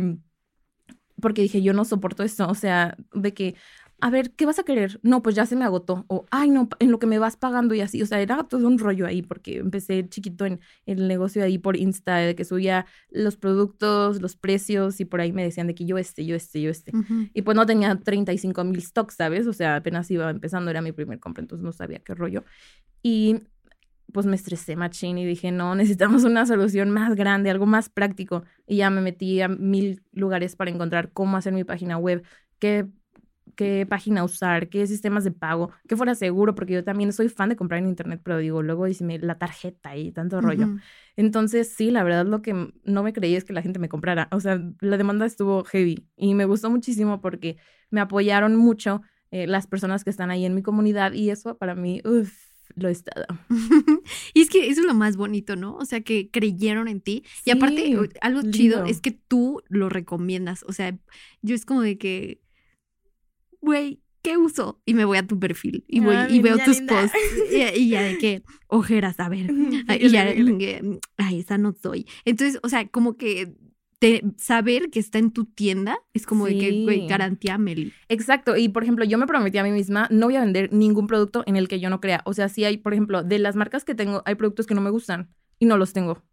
porque 1.21 1.41
dije, 1.41 1.62
yo 1.62 1.73
no 1.73 1.83
soporto 1.85 2.23
esto, 2.23 2.47
o 2.47 2.56
sea, 2.56 2.95
de 3.13 3.33
que, 3.33 3.56
a 3.99 4.09
ver, 4.11 4.31
¿qué 4.31 4.45
vas 4.45 4.59
a 4.59 4.63
querer? 4.63 4.99
No, 5.01 5.23
pues 5.23 5.35
ya 5.35 5.45
se 5.45 5.55
me 5.55 5.65
agotó, 5.65 6.05
o, 6.07 6.25
ay, 6.29 6.51
no, 6.51 6.69
en 6.79 6.91
lo 6.91 6.99
que 6.99 7.07
me 7.07 7.17
vas 7.17 7.35
pagando 7.35 7.73
y 7.73 7.81
así, 7.81 8.01
o 8.01 8.05
sea, 8.05 8.21
era 8.21 8.44
todo 8.44 8.67
un 8.67 8.77
rollo 8.77 9.07
ahí, 9.07 9.23
porque 9.23 9.57
empecé 9.57 10.07
chiquito 10.07 10.45
en 10.45 10.59
el 10.85 11.07
negocio 11.07 11.44
ahí 11.44 11.57
por 11.57 11.75
Insta, 11.77 12.17
de 12.17 12.35
que 12.35 12.45
subía 12.45 12.85
los 13.09 13.38
productos, 13.38 14.21
los 14.21 14.35
precios, 14.35 14.99
y 14.99 15.05
por 15.05 15.19
ahí 15.19 15.33
me 15.33 15.44
decían 15.44 15.65
de 15.65 15.73
que 15.73 15.85
yo 15.85 15.97
este, 15.97 16.25
yo 16.25 16.35
este, 16.35 16.61
yo 16.61 16.69
este. 16.69 16.95
Ujú. 16.95 17.27
Y 17.33 17.41
pues 17.41 17.55
no 17.55 17.65
tenía 17.65 17.95
35 17.95 18.63
mil 18.63 18.81
stocks, 18.81 19.15
¿sabes? 19.15 19.47
O 19.47 19.53
sea, 19.53 19.77
apenas 19.77 20.11
iba 20.11 20.29
empezando, 20.29 20.69
era 20.69 20.81
mi 20.81 20.91
primer 20.91 21.19
compra, 21.19 21.41
entonces 21.41 21.63
no 21.63 21.71
sabía 21.71 21.99
qué 21.99 22.13
rollo. 22.13 22.44
Y 23.01 23.41
pues 24.13 24.25
me 24.25 24.35
estresé 24.35 24.75
machín 24.75 25.17
y 25.17 25.25
dije, 25.25 25.51
no, 25.51 25.75
necesitamos 25.75 26.23
una 26.23 26.45
solución 26.45 26.91
más 26.91 27.15
grande, 27.15 27.49
algo 27.49 27.65
más 27.65 27.89
práctico. 27.89 28.44
Y 28.65 28.77
ya 28.77 28.89
me 28.89 29.01
metí 29.01 29.41
a 29.41 29.47
mil 29.47 30.03
lugares 30.11 30.55
para 30.55 30.71
encontrar 30.71 31.11
cómo 31.11 31.35
hacer 31.38 31.53
mi 31.53 31.63
página 31.63 31.97
web, 31.97 32.23
qué, 32.59 32.88
qué 33.57 33.86
página 33.86 34.24
usar, 34.24 34.69
qué 34.69 34.88
sistemas 34.88 35.25
de 35.25 35.31
pago, 35.31 35.71
que 35.88 35.98
fuera 35.98 36.15
seguro, 36.15 36.56
porque 36.56 36.74
yo 36.75 36.83
también 36.86 37.12
soy 37.12 37.27
fan 37.27 37.50
de 37.50 37.57
comprar 37.57 37.81
en 37.81 37.89
internet, 37.89 38.21
pero 38.24 38.38
digo, 38.38 38.62
luego 38.63 38.88
y 38.88 38.95
la 39.19 39.38
tarjeta 39.38 39.98
y 39.98 40.12
tanto 40.13 40.39
rollo. 40.39 40.68
Ujú. 40.68 40.80
Entonces, 41.18 41.74
sí, 41.75 41.92
la 41.92 42.04
verdad 42.04 42.25
lo 42.25 42.42
que 42.42 42.71
no 42.86 43.04
me 43.04 43.12
creí 43.12 43.36
es 43.36 43.44
que 43.44 43.54
la 43.54 43.63
gente 43.63 43.80
me 43.80 43.89
comprara. 43.89 44.30
O 44.31 44.39
sea, 44.39 44.62
la 44.80 44.98
demanda 44.98 45.25
estuvo 45.25 45.63
heavy 45.65 46.07
y 46.15 46.36
me 46.36 46.45
gustó 46.45 46.69
muchísimo 46.69 47.19
porque 47.19 47.57
me 47.89 48.00
apoyaron 48.00 48.56
mucho 48.56 49.01
eh, 49.31 49.48
las 49.48 49.68
personas 49.68 50.04
que 50.04 50.12
están 50.12 50.30
ahí 50.30 50.45
en 50.45 50.54
mi 50.56 50.62
comunidad 50.62 51.12
y 51.13 51.31
eso 51.31 51.57
para 51.57 51.74
mí, 51.75 52.01
uff, 52.06 52.31
lo 52.75 52.89
he 52.89 52.92
estado. 52.92 53.25
y 54.36 54.42
es 54.42 54.50
que 54.50 54.69
eso 54.69 54.81
es 54.81 54.88
lo 54.88 54.94
más 54.94 55.18
bonito, 55.18 55.56
¿no? 55.56 55.75
O 55.77 55.86
sea, 55.86 56.01
que 56.01 56.30
creyeron 56.30 56.88
en 56.88 57.01
ti. 57.01 57.24
Y 57.44 57.51
aparte, 57.51 57.86
Sí, 57.86 57.95
algo 58.21 58.42
chido 58.51 58.77
lindo. 58.77 58.86
es 58.86 59.01
que 59.01 59.12
tú 59.12 59.63
lo 59.68 59.89
recomiendas. 59.89 60.63
O 60.68 60.74
sea, 60.74 60.95
yo 61.42 61.56
es 61.56 61.65
como 61.65 61.81
de 61.81 61.98
que, 61.98 62.42
güey, 63.68 64.02
¿qué 64.24 64.38
uso? 64.38 64.81
Y 64.86 64.94
me 64.96 65.06
voy 65.06 65.18
a 65.19 65.28
tu 65.28 65.40
perfil 65.40 65.86
y 65.88 66.00
voy 66.00 66.16
Ah, 66.16 66.28
y 66.30 66.40
veo 66.42 66.58
tus 66.66 66.78
linda. 66.80 67.02
posts. 67.02 67.18
Y, 67.52 67.80
y 67.81 67.90
ya 67.90 68.02
de 68.02 68.18
que, 68.18 68.42
ojeras, 68.68 69.19
a 69.19 69.30
ver. 69.30 69.52
Y 69.52 70.09
ya, 70.09 70.33
ay, 71.18 71.40
esa 71.40 71.57
no 71.59 71.74
soy. 71.74 72.06
Entonces, 72.26 72.59
o 72.64 72.69
sea, 72.69 72.88
como 72.88 73.16
que 73.18 73.54
te- 74.00 74.24
saber 74.38 74.90
que 74.90 75.00
está 75.00 75.18
en 75.19 75.31
tu 75.31 75.45
tienda 75.45 75.97
es 76.14 76.26
como 76.26 76.45
de 76.45 76.57
que, 76.57 76.83
güey, 76.83 77.07
garantía 77.07 77.57
Meli. 77.57 77.94
Exacto, 78.09 78.56
y 78.57 78.69
por 78.69 78.83
ejemplo, 78.83 79.06
yo 79.06 79.18
me 79.18 79.26
prometí 79.28 79.57
a 79.59 79.64
mí 79.64 79.71
misma, 79.71 80.07
no 80.12 80.28
voy 80.28 80.36
a 80.36 80.42
vender 80.42 80.71
ningún 80.74 81.07
producto 81.07 81.44
en 81.47 81.56
el 81.56 81.68
que 81.68 81.80
yo 81.80 81.90
no 81.90 82.00
crea. 82.02 82.21
O 82.26 82.33
sea, 82.33 82.50
si 82.50 82.64
hay, 82.64 82.78
por 82.78 82.94
ejemplo, 82.94 83.24
de 83.24 83.40
las 83.40 83.56
marcas 83.56 83.86
que 83.86 83.95
tengo, 83.95 84.21
hay 84.26 84.36
productos 84.36 84.68
que 84.68 84.76
no 84.76 84.81
me 84.81 84.90
gustan 84.92 85.30
y 85.59 85.66
no 85.66 85.78
los 85.78 85.94
tengo. 85.94 86.24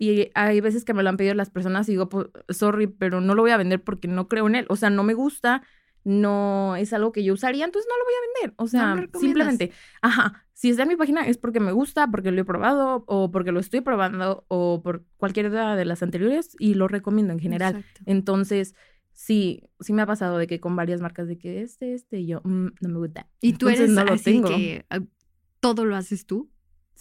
Y 0.00 0.30
hay 0.34 0.60
veces 0.60 0.84
que 0.84 0.94
me 0.94 1.04
lo 1.04 1.10
han 1.10 1.16
pedido 1.16 1.34
las 1.34 1.48
personas 1.50 1.88
y 1.88 1.92
digo, 1.92 2.08
pues, 2.08 2.26
sorry, 2.48 2.88
pero 2.88 3.20
no 3.20 3.36
lo 3.36 3.42
voy 3.42 3.52
a 3.52 3.56
vender 3.56 3.80
porque 3.84 4.08
no 4.08 4.26
creo 4.26 4.48
en 4.48 4.56
él. 4.56 4.66
O 4.68 4.74
sea, 4.74 4.90
no 4.90 5.04
me 5.04 5.14
gusta, 5.14 5.62
no 6.04 6.76
es 6.76 6.92
algo 6.92 7.12
que 7.12 7.22
yo 7.24 7.34
usaría, 7.34 7.64
entonces 7.64 7.88
no 7.90 7.98
lo 7.98 8.04
voy 8.04 8.14
a 8.14 8.40
vender. 8.40 8.54
O 8.56 8.66
sea, 8.66 9.08
simplemente, 9.20 9.72
ajá, 10.02 10.46
si 10.52 10.70
está 10.70 10.82
en 10.82 10.88
mi 10.88 10.96
página 10.96 11.26
es 11.26 11.38
porque 11.38 11.60
me 11.60 11.72
gusta, 11.72 12.06
porque 12.10 12.30
lo 12.30 12.40
he 12.40 12.44
probado 12.44 13.04
o 13.06 13.30
porque 13.30 13.52
lo 13.52 13.60
estoy 13.60 13.80
probando 13.82 14.44
o 14.48 14.82
por 14.82 15.04
cualquiera 15.16 15.76
de 15.76 15.84
las 15.84 16.02
anteriores 16.02 16.56
y 16.58 16.74
lo 16.74 16.88
recomiendo 16.88 17.32
en 17.32 17.38
general. 17.40 17.76
Exacto. 17.76 18.00
Entonces, 18.06 18.74
sí, 19.12 19.62
sí 19.80 19.92
me 19.92 20.02
ha 20.02 20.06
pasado 20.06 20.38
de 20.38 20.46
que 20.46 20.60
con 20.60 20.76
varias 20.76 21.00
marcas 21.00 21.28
de 21.28 21.36
que 21.38 21.62
este, 21.62 21.94
este, 21.94 22.20
y 22.20 22.26
yo, 22.26 22.40
"Mm, 22.44 22.68
no 22.80 22.88
me 22.88 22.98
gusta. 22.98 23.28
Y 23.40 23.52
tú 23.54 23.68
Entonces, 23.68 23.80
eres 23.80 23.90
no 23.92 24.04
lo 24.04 24.12
así 24.14 24.24
tengo. 24.24 24.48
que 24.48 24.86
ah, 24.90 25.00
todo 25.60 25.84
lo 25.84 25.96
haces 25.96 26.26
tú. 26.26 26.50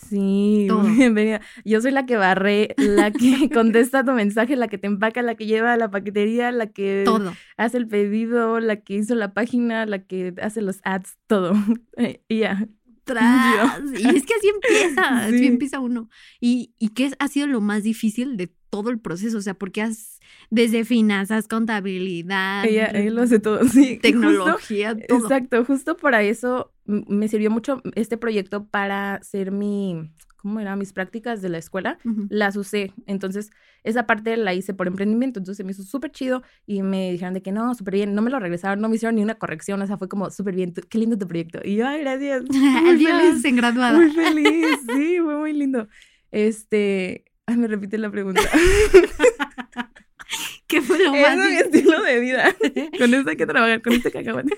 Sí, 0.08 0.66
Todo. 0.70 0.84
bienvenida. 0.98 1.42
Yo 1.66 1.82
soy 1.82 1.92
la 1.92 2.06
que 2.06 2.16
barre, 2.18 2.74
la 2.78 3.12
que 3.12 3.50
contesta 3.54 4.04
tu 4.04 4.12
mensaje, 4.14 4.56
la 4.56 4.68
que 4.68 4.78
te 4.78 4.88
empaca, 4.88 5.22
la 5.22 5.36
que 5.36 5.46
lleva 5.46 5.74
a 5.74 5.78
la 5.78 5.92
paquetería, 5.92 6.52
la 6.52 6.68
que 6.68 7.04
Todo. 7.06 7.34
hace 7.58 7.78
el 7.78 7.88
pedido, 7.88 8.60
la 8.60 8.78
que 8.78 8.96
hizo 8.96 9.16
la 9.16 9.34
página, 9.34 9.86
la 9.86 10.00
que 10.04 10.34
hace 10.42 10.62
los 10.62 10.80
ads, 10.84 11.18
todo. 11.28 11.54
Eh, 11.98 12.22
Y 12.28 12.40
ya. 12.40 12.68
Tras. 13.04 13.82
Y 14.00 14.08
es 14.16 14.24
que 14.24 14.34
así 14.36 14.50
empieza, 14.54 15.18
así 15.26 15.40
Sí. 15.40 15.48
empieza 15.48 15.80
uno. 15.80 16.10
¿Y, 16.40 16.76
y 16.78 16.90
qué 16.90 17.12
ha 17.18 17.28
sido 17.28 17.48
lo 17.48 17.60
más 17.60 17.82
difícil 17.82 18.38
de 18.38 18.54
todo 18.70 18.90
el 18.90 19.00
proceso? 19.00 19.38
O 19.38 19.42
sea, 19.42 19.54
porque 19.54 19.82
has, 19.82 20.20
desde 20.50 20.86
finanzas, 20.86 21.48
contabilidad, 21.48 22.66
Ella, 22.66 22.88
ella 22.94 23.12
lo 23.12 23.22
hace 23.24 23.40
todo, 23.40 23.64
sí. 23.68 23.86
Justo- 23.96 24.02
tecnología, 24.02 24.96
todo. 25.08 25.20
Exacto, 25.20 25.66
justo 25.66 25.98
para 25.98 26.22
eso 26.24 26.72
me 26.86 27.28
sirvió 27.28 27.52
mucho 27.52 27.82
este 27.96 28.18
proyecto 28.18 28.66
para 28.68 29.16
hacer 29.16 29.52
mi, 29.52 30.12
¿cómo 30.38 30.60
era? 30.60 30.76
Mis 30.76 30.92
prácticas 30.94 31.42
de 31.42 31.50
la 31.50 31.58
escuela 31.60 32.00
las 32.30 32.56
usé. 32.56 32.94
Entonces, 33.06 33.52
esa 33.84 34.08
parte 34.08 34.36
la 34.38 34.54
hice 34.56 34.74
por 34.74 34.88
emprendimiento. 34.88 35.40
Entonces, 35.40 35.58
se 35.58 35.64
me 35.64 35.72
hizo 35.72 35.84
súper 35.84 36.12
chido 36.12 36.42
y 36.66 36.82
me 36.82 37.12
dijeron 37.12 37.34
de 37.36 37.42
que 37.44 37.52
no, 37.52 37.74
súper 37.76 37.94
bien. 37.94 38.16
No 38.16 38.22
me 38.24 38.32
lo 38.32 38.40
regresaron, 38.40 38.82
no 38.82 38.90
me 38.90 38.96
hicieron 38.96 39.16
ni 39.16 39.22
una 39.24 39.36
corrección. 39.36 39.82
O 39.82 39.88
sea, 39.88 39.98
fue 39.98 40.10
como 40.10 40.32
súper 40.32 40.56
bien. 40.56 40.74
Qué 40.74 40.98
lindo 40.98 41.18
tu 41.18 41.28
proyecto. 41.28 41.60
Y 41.64 41.76
yo, 41.76 41.88
ay, 41.88 42.02
gracias. 42.02 42.44
Muy 42.50 42.90
Adiós, 42.90 43.22
feliz. 43.22 43.46
en 43.46 43.56
graduada. 43.56 43.98
Muy 43.98 44.12
feliz. 44.12 44.66
Sí, 44.96 45.18
fue 45.24 45.38
muy 45.38 45.54
lindo. 45.54 45.88
Este. 46.32 47.26
Ay, 47.50 47.58
me 47.58 47.68
repite 47.68 47.98
la 47.98 48.12
pregunta. 48.12 48.42
¿Qué 50.68 50.84
fue 50.84 51.04
lo 51.04 51.12
más 51.14 51.32
es 51.32 51.38
mi 51.38 51.48
difícil? 51.48 51.66
estilo 51.80 52.04
de 52.04 52.20
vida. 52.20 52.56
Con 53.00 53.12
esto 53.16 53.30
hay 53.32 53.38
que 53.38 53.48
trabajar, 53.48 53.82
con 53.82 53.94
este 53.94 54.12
cacahuate. 54.12 54.54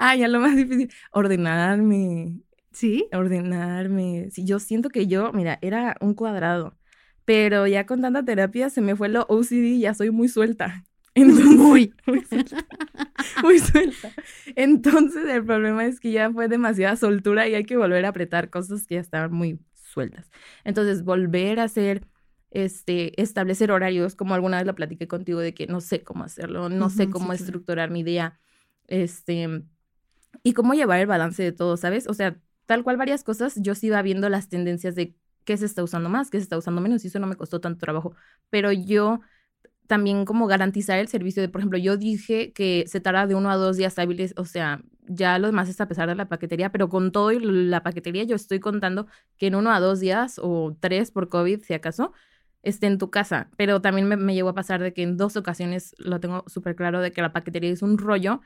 Ah, 0.00 0.16
ya 0.16 0.26
lo 0.26 0.40
más 0.40 0.56
difícil. 0.56 0.90
Ordenarme. 1.12 2.40
¿Sí? 2.72 3.06
ordenarme. 3.12 4.28
Sí, 4.32 4.44
yo 4.44 4.58
siento 4.58 4.88
que 4.88 5.06
yo, 5.06 5.32
mira, 5.32 5.60
era 5.62 5.94
un 6.00 6.14
cuadrado, 6.14 6.76
pero 7.24 7.68
ya 7.68 7.86
con 7.86 8.00
tanta 8.00 8.24
terapia 8.24 8.70
se 8.70 8.80
me 8.80 8.96
fue 8.96 9.08
lo 9.08 9.24
OCD, 9.28 9.78
ya 9.78 9.94
soy 9.94 10.10
muy 10.10 10.26
suelta. 10.28 10.82
Entonces, 11.14 11.44
Muy. 11.46 11.94
muy 12.06 12.24
suelta. 12.24 12.56
Muy 13.42 13.58
suelta. 13.60 14.10
Entonces, 14.56 15.26
el 15.28 15.44
problema 15.44 15.84
es 15.84 16.00
que 16.00 16.10
ya 16.10 16.32
fue 16.32 16.48
demasiada 16.48 16.96
soltura 16.96 17.46
y 17.46 17.54
hay 17.54 17.64
que 17.64 17.76
volver 17.76 18.04
a 18.06 18.08
apretar 18.08 18.48
cosas 18.50 18.84
que 18.86 18.94
ya 18.96 19.00
estaban 19.02 19.32
muy 19.32 19.60
sueltas. 19.74 20.28
Entonces, 20.64 21.04
volver 21.04 21.60
a 21.60 21.64
hacer 21.64 22.02
este, 22.52 23.20
establecer 23.20 23.72
horarios, 23.72 24.14
como 24.14 24.34
alguna 24.34 24.58
vez 24.58 24.66
lo 24.66 24.74
platiqué 24.74 25.08
contigo 25.08 25.40
de 25.40 25.54
que 25.54 25.66
no 25.66 25.80
sé 25.80 26.02
cómo 26.02 26.24
hacerlo, 26.24 26.68
no 26.68 26.90
sé 26.90 27.08
cómo 27.08 27.32
sí, 27.32 27.38
claro. 27.38 27.44
estructurar 27.44 27.90
mi 27.90 28.02
día, 28.02 28.38
este, 28.88 29.64
y 30.42 30.52
cómo 30.52 30.74
llevar 30.74 31.00
el 31.00 31.06
balance 31.06 31.42
de 31.42 31.52
todo, 31.52 31.76
¿sabes? 31.76 32.06
O 32.06 32.14
sea, 32.14 32.36
tal 32.66 32.84
cual 32.84 32.96
varias 32.96 33.24
cosas, 33.24 33.54
yo 33.56 33.74
sí 33.74 33.88
iba 33.88 34.02
viendo 34.02 34.28
las 34.28 34.48
tendencias 34.48 34.94
de 34.94 35.14
qué 35.44 35.56
se 35.56 35.66
está 35.66 35.82
usando 35.82 36.08
más, 36.08 36.30
qué 36.30 36.38
se 36.38 36.44
está 36.44 36.58
usando 36.58 36.80
menos, 36.80 37.04
y 37.04 37.08
eso 37.08 37.18
no 37.18 37.26
me 37.26 37.36
costó 37.36 37.60
tanto 37.60 37.80
trabajo, 37.80 38.14
pero 38.50 38.70
yo 38.70 39.20
también 39.86 40.24
como 40.24 40.46
garantizar 40.46 40.98
el 40.98 41.08
servicio 41.08 41.42
de, 41.42 41.48
por 41.48 41.60
ejemplo, 41.60 41.78
yo 41.78 41.96
dije 41.96 42.52
que 42.52 42.84
se 42.86 43.00
tarda 43.00 43.26
de 43.26 43.34
uno 43.34 43.50
a 43.50 43.56
dos 43.56 43.76
días 43.76 43.98
hábiles, 43.98 44.34
o 44.36 44.44
sea, 44.44 44.82
ya 45.06 45.38
lo 45.38 45.48
demás 45.48 45.68
es 45.68 45.80
a 45.80 45.88
pesar 45.88 46.08
de 46.08 46.14
la 46.14 46.28
paquetería, 46.28 46.70
pero 46.70 46.88
con 46.88 47.12
todo 47.12 47.32
y 47.32 47.40
la 47.40 47.82
paquetería 47.82 48.24
yo 48.24 48.36
estoy 48.36 48.60
contando 48.60 49.06
que 49.36 49.48
en 49.48 49.54
uno 49.54 49.70
a 49.72 49.80
dos 49.80 50.00
días 50.00 50.38
o 50.42 50.76
tres 50.80 51.10
por 51.10 51.28
COVID, 51.28 51.62
si 51.62 51.74
acaso, 51.74 52.12
esté 52.62 52.86
en 52.86 52.98
tu 52.98 53.10
casa. 53.10 53.48
Pero 53.56 53.80
también 53.80 54.08
me, 54.08 54.16
me 54.16 54.34
llegó 54.34 54.50
a 54.50 54.54
pasar 54.54 54.80
de 54.82 54.92
que 54.92 55.02
en 55.02 55.16
dos 55.16 55.36
ocasiones 55.36 55.94
lo 55.98 56.20
tengo 56.20 56.44
súper 56.46 56.76
claro 56.76 57.00
de 57.00 57.12
que 57.12 57.22
la 57.22 57.32
paquetería 57.32 57.70
es 57.70 57.82
un 57.82 57.98
rollo 57.98 58.40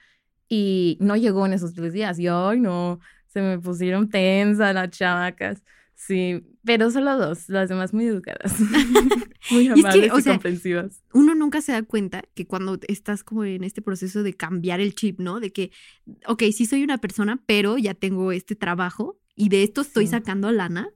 y 0.49 0.97
no 1.01 1.17
llegó 1.17 1.47
en 1.47 1.53
esos 1.53 1.75
tres 1.75 1.93
días. 1.93 2.19
Y 2.19 2.29
ay, 2.29 2.61
no, 2.61 3.01
se 3.27 3.41
me 3.43 3.59
pusieron 3.59 4.09
tensas 4.09 4.75
las 4.75 4.91
chamacas. 4.91 5.63
Sí, 5.95 6.45
pero 6.63 6.91
solo 6.91 7.17
dos, 7.17 7.49
las 7.49 7.71
demás 7.71 7.95
muy 7.95 8.07
educadas. 8.07 8.55
muy 9.51 9.67
es 9.69 9.75
que, 9.75 9.81
amables 9.81 10.13
y, 10.19 10.23
sea, 10.23 10.33
comprensivas. 10.35 11.03
Uno 11.15 11.35
nunca 11.35 11.63
se 11.63 11.73
da 11.73 11.83
cuenta 11.83 12.23
que 12.35 12.47
cuando 12.47 12.79
estás 12.87 13.25
como 13.25 13.45
en 13.45 13.65
este 13.65 13.81
proceso 13.81 14.23
de 14.23 14.35
cambiar 14.35 14.81
el 14.81 14.95
chip, 14.95 15.21
¿no? 15.21 15.41
De 15.41 15.53
que, 15.53 15.71
ok, 16.27 16.43
sí 16.53 16.67
soy 16.67 16.85
una 16.85 16.99
persona, 16.99 17.43
pero 17.47 17.79
ya 17.79 17.95
tengo 17.95 18.31
este 18.33 18.55
trabajo 18.57 19.19
y 19.35 19.49
de 19.49 19.63
esto 19.63 19.81
estoy 19.81 20.07
Sí. 20.07 20.11
sacando 20.13 20.53
lana. 20.53 20.91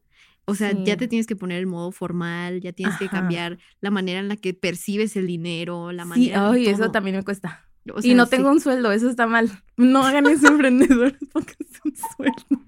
O 0.51 0.55
sea, 0.55 0.71
Sí. 0.73 0.83
ya 0.85 0.97
te 0.97 1.09
tienes 1.09 1.27
que 1.27 1.37
poner 1.37 1.59
el 1.59 1.67
modo 1.67 1.93
formal, 1.93 2.61
ya 2.61 2.73
tienes 2.73 2.97
que 2.99 3.09
cambiar 3.09 3.59
la 3.81 3.91
manera 3.91 4.21
en 4.21 4.29
la 4.29 4.37
que 4.37 4.53
percibes 4.55 5.17
el 5.17 5.27
dinero, 5.27 5.93
la 5.93 6.03
Sí, 6.05 6.09
manera. 6.09 6.51
ay, 6.51 6.67
eso 6.69 6.91
también 6.91 7.17
me 7.17 7.23
cuesta. 7.23 7.67
O 7.93 8.01
y 8.03 8.13
no 8.15 8.27
sí. 8.27 8.31
tengo 8.33 8.51
un 8.51 8.61
sueldo, 8.61 8.93
eso 8.93 9.09
está 9.09 9.27
mal. 9.27 9.51
No 9.79 10.05
hagan 10.05 10.27
eso 10.27 10.47
emprendedores, 10.49 11.17
pónganse 11.33 11.81
un 11.85 11.95
sueldo. 11.97 12.65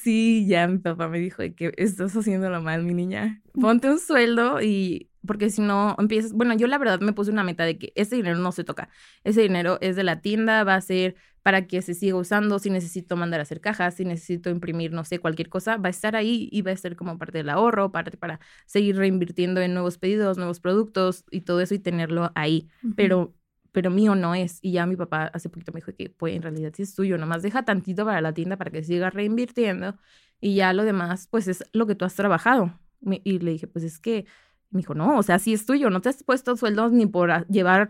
Sí, 0.02 0.46
ya 0.48 0.66
mi 0.68 0.78
papá 0.78 1.08
me 1.08 1.18
dijo 1.18 1.42
que 1.56 1.72
estás 1.76 2.16
haciéndolo 2.16 2.62
mal, 2.62 2.82
mi 2.84 2.94
niña. 2.94 3.42
Ponte 3.52 3.90
un 3.90 3.98
sueldo 3.98 4.62
y 4.62 5.10
porque 5.26 5.50
si 5.50 5.60
no 5.60 5.94
empiezas, 5.98 6.32
bueno, 6.32 6.54
yo 6.56 6.66
la 6.66 6.78
verdad 6.78 7.00
me 7.00 7.12
puse 7.12 7.30
una 7.30 7.44
meta 7.44 7.64
de 7.64 7.76
que 7.78 7.92
ese 7.96 8.16
dinero 8.16 8.38
no 8.38 8.52
se 8.52 8.64
toca. 8.64 8.88
Ese 9.24 9.42
dinero 9.42 9.78
es 9.80 9.96
de 9.96 10.04
la 10.04 10.20
tienda, 10.20 10.64
va 10.64 10.76
a 10.76 10.80
ser 10.80 11.16
para 11.48 11.66
que 11.66 11.80
se 11.80 11.94
siga 11.94 12.14
usando, 12.14 12.58
si 12.58 12.68
necesito 12.68 13.16
mandar 13.16 13.40
a 13.40 13.44
hacer 13.44 13.62
cajas, 13.62 13.94
si 13.94 14.04
necesito 14.04 14.50
imprimir, 14.50 14.92
no 14.92 15.02
sé, 15.06 15.18
cualquier 15.18 15.48
cosa, 15.48 15.78
va 15.78 15.86
a 15.86 15.88
estar 15.88 16.14
ahí 16.14 16.50
y 16.52 16.60
va 16.60 16.72
a 16.72 16.76
ser 16.76 16.94
como 16.94 17.16
parte 17.16 17.38
del 17.38 17.48
ahorro, 17.48 17.90
parte 17.90 18.18
para 18.18 18.38
seguir 18.66 18.96
reinvirtiendo 18.96 19.62
en 19.62 19.72
nuevos 19.72 19.96
pedidos, 19.96 20.36
nuevos 20.36 20.60
productos 20.60 21.24
y 21.30 21.40
todo 21.40 21.62
eso 21.62 21.74
y 21.74 21.78
tenerlo 21.78 22.32
ahí. 22.34 22.68
Ujú. 22.82 22.94
Pero, 22.96 23.34
pero 23.72 23.90
mío 23.90 24.14
no 24.14 24.34
es. 24.34 24.58
Y 24.60 24.72
ya 24.72 24.84
mi 24.84 24.94
papá 24.94 25.30
hace 25.32 25.48
poquito 25.48 25.72
me 25.72 25.80
dijo 25.80 25.94
que, 25.94 26.10
pues 26.10 26.36
en 26.36 26.42
realidad 26.42 26.70
sí 26.76 26.82
es 26.82 26.94
tuyo, 26.94 27.16
nomás 27.16 27.40
deja 27.40 27.64
tantito 27.64 28.04
para 28.04 28.20
la 28.20 28.34
tienda 28.34 28.58
para 28.58 28.70
que 28.70 28.84
siga 28.84 29.08
reinvirtiendo 29.08 29.96
y 30.42 30.54
ya 30.54 30.74
lo 30.74 30.84
demás, 30.84 31.28
pues 31.30 31.48
es 31.48 31.64
lo 31.72 31.86
que 31.86 31.94
tú 31.94 32.04
has 32.04 32.14
trabajado. 32.14 32.78
Y 33.24 33.38
le 33.38 33.52
dije, 33.52 33.66
pues 33.66 33.86
es 33.86 33.98
que, 33.98 34.26
me 34.68 34.80
dijo, 34.80 34.92
no, 34.92 35.16
o 35.16 35.22
sea, 35.22 35.38
sí 35.38 35.54
es 35.54 35.64
tuyo, 35.64 35.88
no 35.88 36.02
te 36.02 36.10
has 36.10 36.22
puesto 36.24 36.54
sueldos 36.58 36.92
ni 36.92 37.06
por 37.06 37.46
llevar 37.46 37.88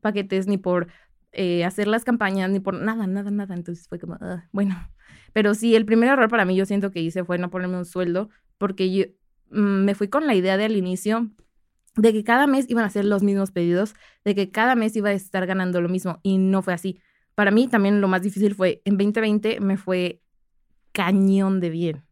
paquetes, 0.00 0.46
ni 0.46 0.56
por 0.56 0.88
eh, 1.34 1.64
hacer 1.64 1.88
las 1.88 2.04
campañas, 2.04 2.50
ni 2.50 2.60
por 2.60 2.74
nada, 2.74 3.06
nada, 3.06 3.30
nada. 3.30 3.54
Entonces 3.54 3.88
fue 3.88 3.98
como, 3.98 4.16
"Ah, 4.20 4.48
bueno. 4.52 4.76
Pero 5.32 5.54
sí, 5.54 5.74
el 5.76 5.84
primer 5.86 6.08
error 6.10 6.28
para 6.30 6.44
mí 6.44 6.56
yo 6.56 6.66
siento 6.66 6.90
que 6.90 7.00
hice 7.00 7.24
fue 7.24 7.38
no 7.38 7.50
ponerme 7.50 7.76
un 7.78 7.84
sueldo, 7.84 8.30
porque 8.58 8.92
yo 8.94 9.04
mm, 9.50 9.84
me 9.84 9.94
fui 9.94 10.08
con 10.08 10.26
la 10.26 10.34
idea 10.34 10.56
del 10.56 10.76
inicio 10.76 11.30
de 11.96 12.12
que 12.12 12.24
cada 12.24 12.46
mes 12.46 12.66
iban 12.68 12.84
a 12.84 12.88
hacer 12.88 13.04
los 13.04 13.22
mismos 13.22 13.52
pedidos, 13.52 13.94
de 14.24 14.34
que 14.34 14.50
cada 14.50 14.74
mes 14.74 14.96
iba 14.96 15.10
a 15.10 15.12
estar 15.12 15.46
ganando 15.46 15.80
lo 15.80 15.88
mismo 15.88 16.20
y 16.22 16.38
no 16.38 16.62
fue 16.62 16.74
así. 16.74 17.00
Para 17.34 17.50
mí 17.50 17.68
también 17.68 18.00
lo 18.00 18.08
más 18.08 18.22
difícil 18.22 18.54
fue, 18.54 18.82
en 18.84 18.96
2020 18.96 19.60
me 19.60 19.76
fue 19.76 20.22
cañón 20.92 21.60
de 21.60 21.70
bien. 21.70 22.04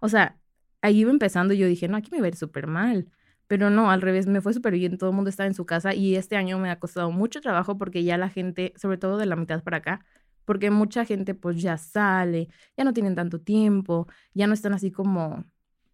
O 0.00 0.08
sea, 0.08 0.38
ahí 0.82 1.00
iba 1.00 1.10
empezando 1.10 1.54
y 1.54 1.58
yo 1.58 1.66
dije, 1.66 1.88
no, 1.88 1.96
aquí 1.96 2.10
me 2.12 2.20
va 2.20 2.26
a 2.26 2.28
ir 2.28 2.36
súper 2.36 2.66
mal. 2.66 3.08
Pero 3.46 3.70
no, 3.70 3.90
al 3.90 4.00
revés, 4.02 4.26
me 4.26 4.40
fue 4.40 4.54
súper 4.54 4.74
bien, 4.74 4.96
todo 4.98 5.10
el 5.10 5.16
mundo 5.16 5.28
estaba 5.30 5.46
en 5.46 5.54
su 5.54 5.66
casa 5.66 5.94
y 5.94 6.16
este 6.16 6.36
año 6.36 6.58
me 6.58 6.70
ha 6.70 6.78
costado 6.80 7.10
mucho 7.10 7.40
trabajo 7.40 7.76
porque 7.76 8.02
ya 8.04 8.16
la 8.18 8.28
gente, 8.30 8.72
sobre 8.76 8.96
todo 8.98 9.18
de 9.18 9.26
la 9.26 9.36
mitad 9.36 9.62
para 9.62 9.78
acá, 9.78 10.04
porque 10.44 10.70
mucha 10.70 11.04
gente 11.04 11.34
pues 11.34 11.60
ya 11.60 11.76
sale, 11.76 12.48
ya 12.76 12.84
no 12.84 12.92
tienen 12.92 13.14
tanto 13.14 13.40
tiempo, 13.40 14.08
ya 14.34 14.46
no 14.46 14.54
están 14.54 14.72
así 14.74 14.90
como 14.90 15.44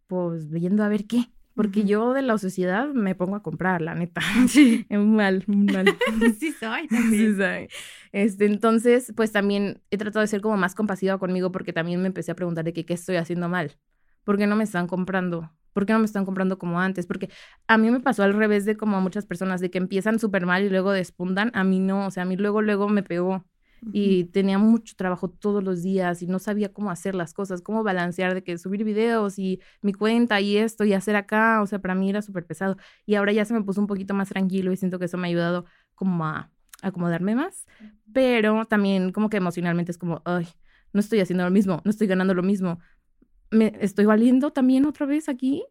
pues 0.06 0.50
viendo 0.50 0.82
a 0.84 0.88
ver 0.88 1.06
qué. 1.06 1.30
Porque 1.54 1.84
yo 1.84 2.14
de 2.14 2.22
la 2.22 2.38
sociedad 2.38 2.88
me 2.88 3.14
pongo 3.14 3.36
a 3.36 3.42
comprar, 3.42 3.82
la 3.82 3.94
neta. 3.94 4.20
Sí. 4.48 4.86
Es 4.88 4.98
mal, 5.00 5.44
mal. 5.46 5.84
sí 6.38 6.52
soy 6.52 6.82
Sí, 6.82 6.88
también. 6.88 7.36
sabe. 7.36 7.68
Este, 8.12 8.46
entonces, 8.46 9.12
pues 9.16 9.32
también 9.32 9.82
he 9.90 9.98
tratado 9.98 10.20
de 10.22 10.26
ser 10.28 10.40
como 10.40 10.56
más 10.56 10.74
compasiva 10.74 11.18
conmigo 11.18 11.52
porque 11.52 11.72
también 11.72 12.00
me 12.00 12.06
empecé 12.06 12.30
a 12.32 12.34
preguntar 12.36 12.64
de 12.64 12.72
que 12.72 12.84
qué 12.86 12.94
estoy 12.94 13.16
haciendo 13.16 13.48
mal. 13.48 13.76
¿Por 14.24 14.38
qué 14.38 14.46
no 14.46 14.56
me 14.56 14.64
están 14.64 14.86
comprando? 14.86 15.50
¿Por 15.72 15.86
qué 15.86 15.92
no 15.92 15.98
me 16.00 16.04
están 16.04 16.24
comprando 16.24 16.58
como 16.58 16.80
antes? 16.80 17.06
Porque 17.06 17.30
a 17.66 17.78
mí 17.78 17.90
me 17.90 18.00
pasó 18.00 18.22
al 18.22 18.34
revés 18.34 18.64
de 18.64 18.76
como 18.76 18.96
a 18.96 19.00
muchas 19.00 19.26
personas, 19.26 19.60
de 19.60 19.70
que 19.70 19.78
empiezan 19.78 20.18
súper 20.18 20.46
mal 20.46 20.64
y 20.64 20.68
luego 20.70 20.92
despuntan. 20.92 21.50
A 21.54 21.64
mí 21.64 21.78
no, 21.80 22.06
o 22.06 22.10
sea, 22.10 22.24
a 22.24 22.26
mí 22.26 22.36
luego, 22.36 22.62
luego 22.62 22.88
me 22.88 23.02
pegó 23.02 23.44
y 23.92 24.24
tenía 24.24 24.58
mucho 24.58 24.94
trabajo 24.96 25.30
todos 25.30 25.64
los 25.64 25.82
días 25.82 26.22
y 26.22 26.26
no 26.26 26.38
sabía 26.38 26.72
cómo 26.72 26.90
hacer 26.90 27.14
las 27.14 27.32
cosas, 27.32 27.62
cómo 27.62 27.82
balancear 27.82 28.34
de 28.34 28.42
que 28.44 28.58
subir 28.58 28.84
videos 28.84 29.38
y 29.38 29.60
mi 29.82 29.92
cuenta 29.94 30.40
y 30.40 30.56
esto 30.58 30.84
y 30.84 30.92
hacer 30.92 31.16
acá, 31.16 31.62
o 31.62 31.66
sea, 31.66 31.78
para 31.80 31.94
mí 31.94 32.10
era 32.10 32.22
súper 32.22 32.44
pesado. 32.46 32.76
Y 33.06 33.14
ahora 33.14 33.32
ya 33.32 33.44
se 33.44 33.54
me 33.54 33.62
puso 33.62 33.80
un 33.80 33.86
poquito 33.86 34.14
más 34.14 34.28
tranquilo 34.28 34.72
y 34.72 34.76
siento 34.76 34.98
que 34.98 35.06
eso 35.06 35.16
me 35.16 35.28
ha 35.28 35.30
ayudado 35.30 35.64
como 35.94 36.24
a 36.26 36.50
acomodarme 36.82 37.34
más, 37.34 37.66
pero 38.12 38.64
también 38.66 39.12
como 39.12 39.28
que 39.30 39.36
emocionalmente 39.38 39.92
es 39.92 39.98
como, 39.98 40.22
ay, 40.24 40.46
no 40.92 41.00
estoy 41.00 41.20
haciendo 41.20 41.44
lo 41.44 41.50
mismo, 41.50 41.80
no 41.84 41.90
estoy 41.90 42.06
ganando 42.06 42.34
lo 42.34 42.42
mismo. 42.42 42.80
¿Me 43.50 43.72
estoy 43.80 44.04
valiendo 44.04 44.50
también 44.52 44.84
otra 44.84 45.06
vez 45.06 45.28
aquí? 45.28 45.64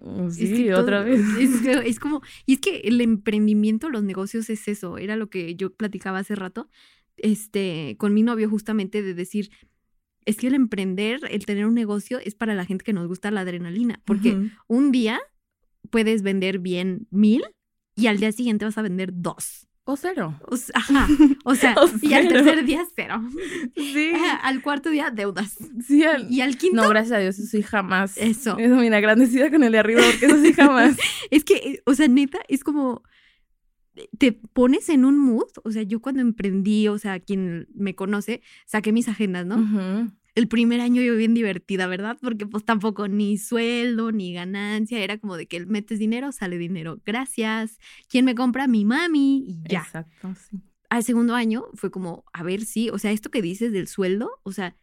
Mm, 0.00 0.30
Sí, 0.30 0.44
Es 0.44 0.52
que 0.58 0.70
todo- 0.70 0.82
otra 0.82 1.02
vez. 1.02 1.20
Es, 1.86 1.98
como, 2.00 2.22
y 2.44 2.54
es 2.54 2.60
que 2.60 2.78
el 2.84 3.00
emprendimiento, 3.00 3.88
los 3.88 4.02
negocios 4.02 4.50
es 4.50 4.66
eso, 4.68 4.98
era 4.98 5.16
lo 5.16 5.28
que 5.30 5.54
yo 5.56 5.72
platicaba 5.74 6.18
hace 6.18 6.34
rato, 6.34 6.68
este, 7.16 7.96
con 7.98 8.12
mi 8.14 8.22
novio 8.22 8.48
justamente 8.50 9.02
de 9.02 9.14
decir, 9.14 9.50
es 10.24 10.36
que 10.36 10.48
el 10.48 10.54
emprender, 10.54 11.20
el 11.30 11.46
tener 11.46 11.66
un 11.66 11.74
negocio 11.74 12.18
es 12.18 12.34
para 12.34 12.54
la 12.54 12.64
gente 12.64 12.84
que 12.84 12.92
nos 12.92 13.06
gusta 13.06 13.30
la 13.30 13.40
adrenalina, 13.42 14.00
porque 14.04 14.50
un 14.66 14.90
día 14.92 15.20
puedes 15.90 16.22
vender 16.22 16.58
bien 16.58 17.06
mil 17.10 17.44
y 17.94 18.08
al 18.08 18.18
día 18.18 18.32
siguiente 18.32 18.64
vas 18.64 18.76
a 18.76 18.82
vender 18.82 19.10
dos. 19.14 19.65
O 19.88 19.96
cero. 19.96 20.34
O 20.48 20.56
ajá, 20.74 21.06
o 21.44 21.54
sea, 21.54 21.74
O 21.80 21.88
y 22.02 22.12
al 22.14 22.26
tercer 22.28 22.64
día 22.64 22.84
cero. 22.96 23.22
Sí. 23.76 24.10
Ajá, 24.14 24.34
al 24.38 24.60
cuarto 24.60 24.90
día 24.90 25.10
deudas. 25.10 25.56
Sí, 25.86 26.02
al- 26.02 26.30
Y 26.30 26.40
al 26.40 26.58
quinto 26.58 26.82
No, 26.82 26.88
gracias 26.88 27.12
a 27.12 27.18
Dios, 27.20 27.38
eso 27.38 27.48
sí 27.48 27.62
jamás. 27.62 28.16
Eso. 28.18 28.58
Eso, 28.58 28.74
mira, 28.76 28.96
agradecida 28.96 29.48
con 29.48 29.62
el 29.62 29.70
de 29.70 29.78
arriba, 29.78 30.00
porque 30.10 30.26
eso 30.26 30.42
sí 30.42 30.52
jamás. 30.52 30.96
Es 31.30 31.44
que, 31.44 31.54
eh, 31.56 31.82
o 31.86 31.94
sea, 31.94 32.08
neta, 32.08 32.38
es 32.48 32.64
como 32.64 33.02
te 34.18 34.32
pones 34.32 34.88
en 34.88 35.04
un 35.04 35.18
mood. 35.18 35.48
O 35.64 35.70
sea, 35.70 35.82
yo 35.82 36.00
cuando 36.00 36.20
emprendí, 36.20 36.88
o 36.88 36.98
sea, 36.98 37.20
quien 37.20 37.68
me 37.74 37.94
conoce, 37.94 38.42
saqué 38.66 38.92
mis 38.92 39.08
agendas, 39.08 39.46
¿no? 39.46 39.56
Ujú. 39.56 40.10
El 40.36 40.46
primer 40.48 40.80
año 40.80 41.02
yo 41.02 41.16
bien 41.16 41.34
divertida, 41.34 41.88
¿verdad? 41.88 42.18
Porque 42.22 42.46
pues 42.46 42.64
tampoco 42.64 43.08
ni 43.08 43.38
sueldo, 43.38 44.12
ni 44.12 44.32
ganancia. 44.32 45.02
Era 45.02 45.18
como 45.18 45.36
de 45.36 45.48
que 45.48 45.66
metes 45.66 45.98
dinero, 45.98 46.30
sale 46.30 46.58
dinero. 46.58 47.00
Gracias. 47.04 47.78
¿Quién 48.08 48.24
me 48.24 48.34
compra? 48.36 48.68
Mi 48.68 48.84
mami. 48.84 49.44
Y 49.48 49.62
ya. 49.68 49.80
Exacto, 49.80 50.34
sí. 50.48 50.60
al 50.90 51.02
segundo 51.02 51.34
año 51.34 51.64
fue 51.74 51.90
como, 51.90 52.24
a 52.32 52.42
ver, 52.44 52.64
sí, 52.64 52.90
o 52.90 52.98
sea, 52.98 53.10
esto 53.10 53.30
que 53.30 53.42
dices 53.42 53.72
del 53.72 53.88
sueldo, 53.88 54.30
o 54.44 54.52
sea, 54.52 54.76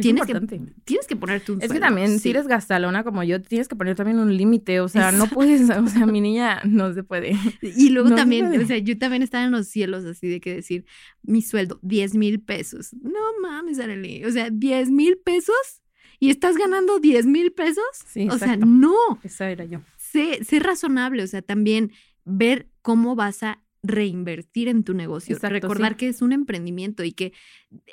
tienes 0.00 0.26
que, 0.26 0.60
tienes 0.84 1.06
que 1.06 1.16
ponerte 1.16 1.52
un 1.52 1.58
Es 1.58 1.62
que 1.64 1.68
sueldo, 1.68 1.86
también, 1.86 2.08
sí. 2.12 2.18
si 2.20 2.30
eres 2.30 2.46
gastalona 2.46 3.04
como 3.04 3.22
yo, 3.22 3.40
tienes 3.42 3.68
que 3.68 3.76
poner 3.76 3.96
también 3.96 4.18
un 4.18 4.36
límite. 4.36 4.80
O 4.80 4.88
sea, 4.88 5.12
no 5.12 5.26
puedes, 5.26 5.68
o 5.70 5.86
sea, 5.88 6.06
mi 6.06 6.20
niña 6.20 6.60
no 6.64 6.92
se 6.94 7.02
puede. 7.02 7.36
Y 7.62 7.90
luego 7.90 8.10
No 8.10 8.16
también, 8.16 8.46
o 8.60 8.66
sea, 8.66 8.78
yo 8.78 8.96
también 8.98 9.22
estaba 9.22 9.44
en 9.44 9.50
los 9.52 9.68
cielos 9.68 10.04
así 10.04 10.28
de 10.28 10.40
que 10.40 10.54
decir, 10.54 10.84
mi 11.22 11.42
sueldo, 11.42 11.78
10 11.82 12.14
mil 12.14 12.40
pesos. 12.40 12.94
No 12.94 13.20
mames, 13.42 13.78
Arely. 13.78 14.24
O 14.24 14.30
sea, 14.30 14.50
10 14.50 14.90
mil 14.90 15.18
pesos 15.18 15.82
y 16.18 16.30
estás 16.30 16.56
ganando 16.56 16.98
10 16.98 17.26
mil 17.26 17.52
pesos. 17.52 17.84
Sí, 18.06 18.28
o 18.30 18.38
sea, 18.38 18.56
no, 18.56 18.94
Esa 19.22 19.50
era 19.50 19.64
yo. 19.64 19.80
sé, 19.98 20.42
sé 20.44 20.60
razonable. 20.60 21.22
O 21.22 21.26
sea, 21.26 21.42
también 21.42 21.92
ver 22.24 22.68
cómo 22.82 23.14
vas 23.16 23.42
a 23.42 23.62
reinvertir 23.86 24.68
en 24.68 24.84
tu 24.84 24.94
negocio. 24.94 25.34
Exacto, 25.34 25.54
Recordar 25.54 25.92
sí. 25.92 25.98
que 25.98 26.08
es 26.08 26.22
un 26.22 26.32
emprendimiento 26.32 27.04
y 27.04 27.12
que 27.12 27.32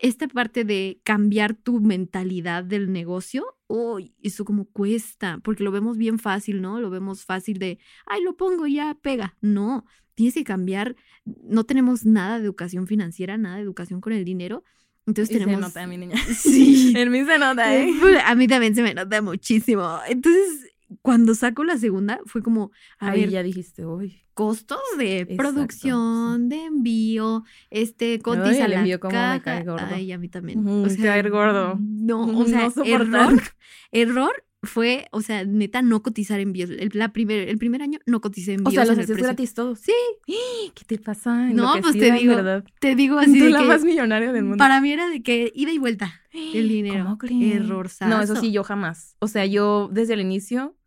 esta 0.01 0.27
parte 0.27 0.63
de 0.63 0.99
cambiar 1.03 1.55
tu 1.55 1.79
mentalidad 1.79 2.63
del 2.63 2.91
negocio, 2.91 3.45
uy, 3.67 4.15
eso 4.21 4.45
como 4.45 4.65
cuesta, 4.65 5.39
porque 5.43 5.63
lo 5.63 5.71
vemos 5.71 5.97
bien 5.97 6.19
fácil, 6.19 6.61
¿no? 6.61 6.79
Lo 6.79 6.89
vemos 6.89 7.25
fácil 7.25 7.59
de, 7.59 7.79
ay, 8.05 8.21
lo 8.23 8.35
pongo, 8.35 8.67
ya 8.67 8.97
pega. 9.01 9.35
No, 9.41 9.85
tienes 10.15 10.33
que 10.33 10.43
cambiar. 10.43 10.95
No 11.25 11.63
tenemos 11.63 12.05
nada 12.05 12.39
de 12.39 12.45
educación 12.45 12.87
financiera, 12.87 13.37
nada 13.37 13.57
de 13.57 13.63
educación 13.63 14.01
con 14.01 14.13
el 14.13 14.25
dinero. 14.25 14.63
Entonces 15.05 15.35
Y 15.35 15.39
tenemos... 15.39 15.55
se 15.55 15.67
nota, 15.67 15.87
mi 15.87 15.97
niña. 15.97 16.15
Sí. 16.35 16.93
En 16.97 17.11
mí 17.11 17.25
se 17.25 17.37
nota, 17.37 17.75
¿eh? 17.75 17.91
A 18.25 18.35
mí 18.35 18.47
también 18.47 18.75
se 18.75 18.81
me 18.81 18.93
nota 18.93 19.21
muchísimo. 19.21 19.99
Entonces, 20.07 20.72
cuando 21.01 21.35
saco 21.35 21.63
la 21.63 21.77
segunda, 21.77 22.19
fue 22.25 22.41
como, 22.41 22.71
a 22.99 23.11
Ahí 23.11 23.21
ver, 23.21 23.29
ya 23.29 23.43
dijiste, 23.43 23.85
uy. 23.85 24.21
costos 24.33 24.79
de 24.97 25.19
Exacto, 25.19 25.37
producción, 25.37 26.49
de 26.49 26.65
envío, 26.65 27.43
este, 27.69 28.15
el 28.15 28.21
la 28.69 28.79
envío 28.79 28.99
cómo 28.99 29.13
me 29.13 29.41
cae 29.41 29.63
gordo. 29.63 29.85
Ay, 29.91 30.11
a 30.11 30.17
mí 30.17 30.29
también. 30.29 30.65
O 30.67 30.89
sea, 30.89 31.03
caer 31.05 31.29
gordo. 31.29 31.77
No, 31.79 32.23
o 32.25 32.45
sea, 32.47 32.69
error, 32.85 33.41
error 33.91 34.31
fue, 34.65 35.07
o 35.11 35.19
sea, 35.21 35.43
neta, 35.43 35.81
no 35.81 36.01
cotizar 36.01 36.39
envíos. 36.39 36.69
El, 36.69 36.91
la 36.93 37.11
primer, 37.11 37.49
el 37.49 37.57
primer 37.57 37.81
año 37.81 37.99
no 38.05 38.21
coticé 38.21 38.51
O 38.51 38.55
envíos. 38.55 38.73
sea, 38.73 38.85
los 38.85 38.97
hacías 38.97 39.17
gratis 39.17 39.53
todos. 39.53 39.79
Sí. 39.79 39.91
¿Qué 40.73 40.85
te 40.85 40.97
pasa? 40.97 41.49
No, 41.49 41.73
pues 41.81 41.97
te 41.97 42.11
digo, 42.13 42.35
verdad. 42.35 42.63
Te 42.79 42.95
digo 42.95 43.19
así 43.19 43.37
Tú 43.37 43.43
de 43.45 43.49
la 43.51 43.59
que 43.59 43.65
más 43.67 43.83
millonaria 43.83 44.31
del 44.31 44.43
mundo. 44.45 44.57
para 44.57 44.79
mí 44.79 44.91
era 44.91 45.09
de 45.09 45.21
que 45.21 45.51
ida 45.53 45.71
y 45.73 45.77
vuelta 45.79 46.13
el 46.31 46.69
dinero. 46.69 47.03
¿Cómo 47.03 47.17
crees? 47.17 47.55
Errorzazo. 47.57 48.09
No, 48.09 48.21
eso 48.21 48.37
sí, 48.37 48.53
yo 48.53 48.63
jamás. 48.63 49.17
O 49.19 49.27
sea, 49.27 49.45
yo 49.45 49.89
desde 49.91 50.13
el 50.13 50.21
inicio, 50.21 50.77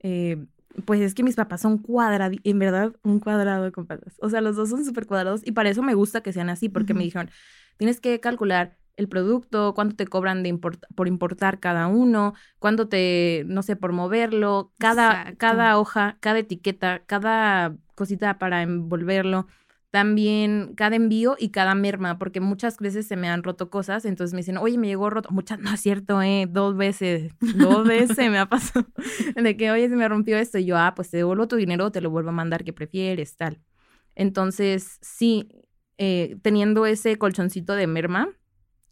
eh, 0.00 0.44
pues 0.84 1.00
es 1.00 1.14
que 1.14 1.22
mis 1.22 1.36
papás 1.36 1.60
son 1.62 1.78
cuadrados, 1.78 2.38
en 2.44 2.58
verdad, 2.58 2.92
un 3.02 3.20
cuadrado 3.20 3.64
de 3.64 3.72
compadres. 3.72 4.14
O 4.20 4.28
sea, 4.28 4.40
los 4.40 4.56
dos 4.56 4.70
son 4.70 4.84
súper 4.84 5.06
cuadrados 5.06 5.40
y 5.44 5.52
para 5.52 5.70
eso 5.70 5.82
me 5.82 5.94
gusta 5.94 6.22
que 6.22 6.32
sean 6.32 6.48
así, 6.48 6.68
porque 6.68 6.94
me 6.94 7.04
dijeron, 7.04 7.30
tienes 7.76 8.00
que 8.00 8.20
calcular 8.20 8.76
el 8.96 9.08
producto, 9.08 9.72
cuánto 9.74 9.96
te 9.96 10.06
cobran 10.06 10.42
de 10.42 10.52
import- 10.54 10.86
por 10.94 11.08
importar 11.08 11.58
cada 11.58 11.86
uno, 11.86 12.34
cuánto 12.58 12.86
te, 12.88 13.44
no 13.46 13.62
sé, 13.62 13.74
por 13.74 13.92
moverlo, 13.92 14.72
cada, 14.78 15.10
Exacto. 15.12 15.38
cada 15.38 15.78
hoja, 15.78 16.18
cada 16.20 16.38
etiqueta, 16.38 17.02
cada 17.06 17.74
cosita 17.94 18.38
para 18.38 18.62
envolverlo. 18.62 19.46
También 19.90 20.74
cada 20.76 20.94
envío 20.94 21.34
y 21.36 21.48
cada 21.48 21.74
merma, 21.74 22.16
porque 22.18 22.40
muchas 22.40 22.78
veces 22.78 23.08
se 23.08 23.16
me 23.16 23.28
han 23.28 23.42
roto 23.42 23.70
cosas, 23.70 24.04
entonces 24.04 24.34
me 24.34 24.38
dicen, 24.38 24.56
oye, 24.56 24.78
me 24.78 24.86
llegó 24.86 25.10
roto. 25.10 25.30
Muchas, 25.32 25.58
no 25.58 25.72
es 25.72 25.80
cierto, 25.80 26.22
¿eh? 26.22 26.46
Dos 26.48 26.76
veces, 26.76 27.32
dos 27.56 27.86
veces 27.86 28.30
me 28.30 28.38
ha 28.38 28.46
pasado. 28.48 28.86
De 29.36 29.56
que, 29.56 29.70
oye, 29.70 29.88
se 29.88 29.96
me 29.96 30.08
rompió 30.08 30.38
esto. 30.38 30.58
Y 30.58 30.66
yo, 30.66 30.78
ah, 30.78 30.94
pues 30.94 31.10
te 31.10 31.16
devuelvo 31.16 31.48
tu 31.48 31.56
dinero 31.56 31.90
te 31.90 32.00
lo 32.00 32.10
vuelvo 32.10 32.28
a 32.30 32.32
mandar, 32.32 32.62
que 32.62 32.72
prefieres? 32.72 33.36
Tal. 33.36 33.60
Entonces, 34.14 34.98
sí, 35.00 35.48
eh, 35.98 36.38
teniendo 36.42 36.86
ese 36.86 37.16
colchoncito 37.16 37.74
de 37.74 37.86
merma, 37.86 38.28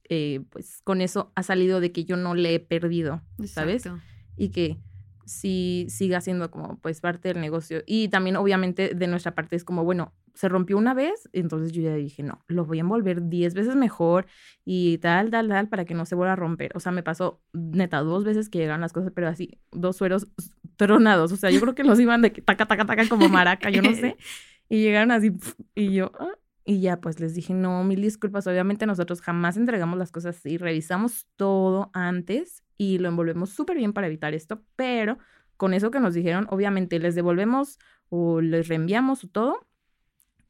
eh, 0.09 0.41
pues 0.51 0.81
con 0.83 1.01
eso 1.01 1.33
ha 1.37 1.43
salido 1.43 1.81
de 1.81 1.93
que 1.93 2.05
yo 2.05 2.17
no 2.17 2.35
le 2.35 2.55
he 2.55 2.61
perdido, 2.61 3.23
¿sabes? 3.45 3.87
Exacto. 3.87 4.03
y 4.37 4.49
que 4.49 4.79
sí 5.27 5.87
siga 5.91 6.21
siendo 6.21 6.51
como 6.51 6.79
pues 6.81 7.01
parte 7.01 7.29
del 7.29 7.41
negocio. 7.41 7.83
Y 7.87 8.09
también 8.09 8.37
obviamente 8.37 8.95
de 8.95 9.07
nuestra 9.07 9.35
parte 9.35 9.57
es 9.57 9.65
como, 9.65 9.85
bueno, 9.85 10.15
se 10.39 10.49
rompió 10.49 10.79
una 10.79 10.95
vez, 10.95 11.29
entonces 11.33 11.73
yo 11.73 11.83
ya 11.83 11.93
dije, 11.97 12.23
no, 12.23 12.45
lo 12.47 12.65
voy 12.65 12.79
a 12.79 12.83
envolver 12.83 13.29
10 13.29 13.55
veces 13.55 13.75
mejor 13.75 14.27
y 14.65 14.99
tal, 14.99 15.33
tal, 15.33 15.49
tal, 15.49 15.69
para 15.69 15.85
que 15.85 15.95
no 15.95 16.07
se 16.07 16.15
vuelva 16.15 16.35
a 16.35 16.37
romper. 16.37 16.71
O 16.77 16.81
sea, 16.81 16.93
me 16.93 17.03
pasó 17.03 17.43
neta 17.53 17.99
dos 18.03 18.23
veces 18.23 18.49
que 18.49 18.59
llegaron 18.59 18.81
las 18.81 18.93
cosas, 18.93 19.11
pero 19.13 19.27
así, 19.27 19.59
dos 19.73 19.97
sueros 19.97 20.29
tronados. 20.77 21.33
O 21.33 21.37
sea, 21.37 21.51
yo 21.51 21.61
creo 21.61 21.75
que 21.75 21.83
los 21.83 21.99
iban 22.01 22.23
de 22.23 22.31
taca, 22.31 22.67
taca, 22.67 22.87
taca 22.87 23.09
como 23.09 23.29
maraca, 23.29 23.69
yo 23.71 23.83
no 23.83 23.93
sé. 23.95 24.17
Y 24.71 24.83
llegaron 24.83 25.13
así, 25.13 25.33
y 25.75 25.95
yo, 25.95 26.13
ah, 26.21 26.29
y 26.67 26.83
ya 26.83 27.01
pues 27.01 27.21
les 27.21 27.35
dije, 27.35 27.55
no, 27.55 27.83
mil 27.85 28.03
disculpas, 28.03 28.47
obviamente 28.47 28.85
nosotros 28.85 29.23
jamás 29.23 29.57
entregamos 29.57 29.99
las 29.99 30.13
cosas 30.13 30.37
así, 30.37 30.59
revisamos 30.59 31.27
todo 31.37 31.91
antes 31.95 32.63
y 32.77 32.99
lo 32.99 33.09
envolvemos 33.09 33.49
súper 33.49 33.79
bien 33.79 33.95
para 33.95 34.09
evitar 34.09 34.35
esto, 34.35 34.63
pero 34.77 35.17
con 35.57 35.73
eso 35.73 35.91
que 35.91 36.01
nos 36.01 36.13
dijeron, 36.13 36.47
obviamente 36.51 36.99
les 36.99 37.15
devolvemos 37.15 37.79
o 38.11 38.43
les 38.43 38.69
reenviamos 38.69 39.25
o 39.25 39.29
todo. 39.29 39.68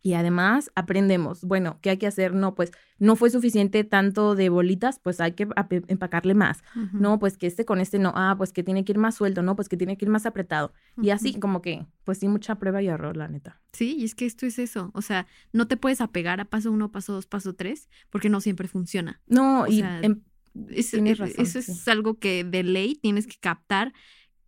Y 0.01 0.15
además 0.15 0.71
aprendemos, 0.77 1.43
bueno, 1.43 1.79
¿qué 1.83 1.91
hay 1.91 1.97
que 1.97 2.07
hacer? 2.07 2.33
No, 2.33 2.55
pues 2.55 2.71
no 3.01 3.17
fue 3.17 3.31
suficiente 3.31 3.83
tanto 3.83 4.37
de 4.37 4.49
bolitas, 4.49 5.01
pues 5.01 5.21
hay 5.21 5.33
que 5.33 5.49
empacarle 5.89 6.35
más. 6.35 6.63
No, 6.93 7.19
pues 7.19 7.37
que 7.37 7.49
este 7.49 7.65
con 7.65 7.81
este 7.81 7.99
no, 7.99 8.13
ah, 8.15 8.35
pues 8.39 8.53
que 8.53 8.63
tiene 8.63 8.85
que 8.85 8.93
ir 8.93 8.99
más 8.99 9.17
suelto, 9.17 9.43
no, 9.43 9.57
pues 9.57 9.69
que 9.69 9.77
tiene 9.77 9.97
que 9.97 10.05
ir 10.05 10.11
más 10.11 10.25
apretado. 10.25 10.73
Y 11.03 11.11
así 11.11 11.35
como 11.41 11.63
que, 11.63 11.87
pues 12.05 12.19
sí, 12.19 12.29
mucha 12.29 12.55
prueba 12.61 12.81
y 12.81 12.87
error, 12.89 13.17
la 13.17 13.27
neta. 13.29 13.61
Sí, 13.73 13.97
y 13.99 14.05
es 14.05 14.15
que 14.15 14.25
esto 14.27 14.47
es 14.47 14.59
eso. 14.61 14.91
O 14.95 15.03
sea, 15.03 15.27
no 15.53 15.67
te 15.67 15.77
puedes 15.77 16.01
apegar 16.01 16.41
a 16.41 16.45
paso 16.45 16.71
uno, 16.71 16.93
paso 16.93 17.13
dos, 17.13 17.27
paso 17.27 17.55
tres, 17.55 17.89
porque 18.09 18.29
no 18.29 18.41
siempre 18.41 18.69
funciona. 18.69 19.21
No, 19.27 19.63
O 19.63 19.67
y 19.67 19.79
sea, 19.81 20.01
em- 20.01 20.23
Es- 20.71 20.91
Tienes 20.91 21.19
razón, 21.19 21.35
eso 21.39 21.59
es 21.61 21.87
algo 21.89 22.19
que 22.19 22.43
de 22.43 22.63
ley 22.65 22.97
tienes 22.97 23.27
que 23.29 23.37
captar 23.39 23.93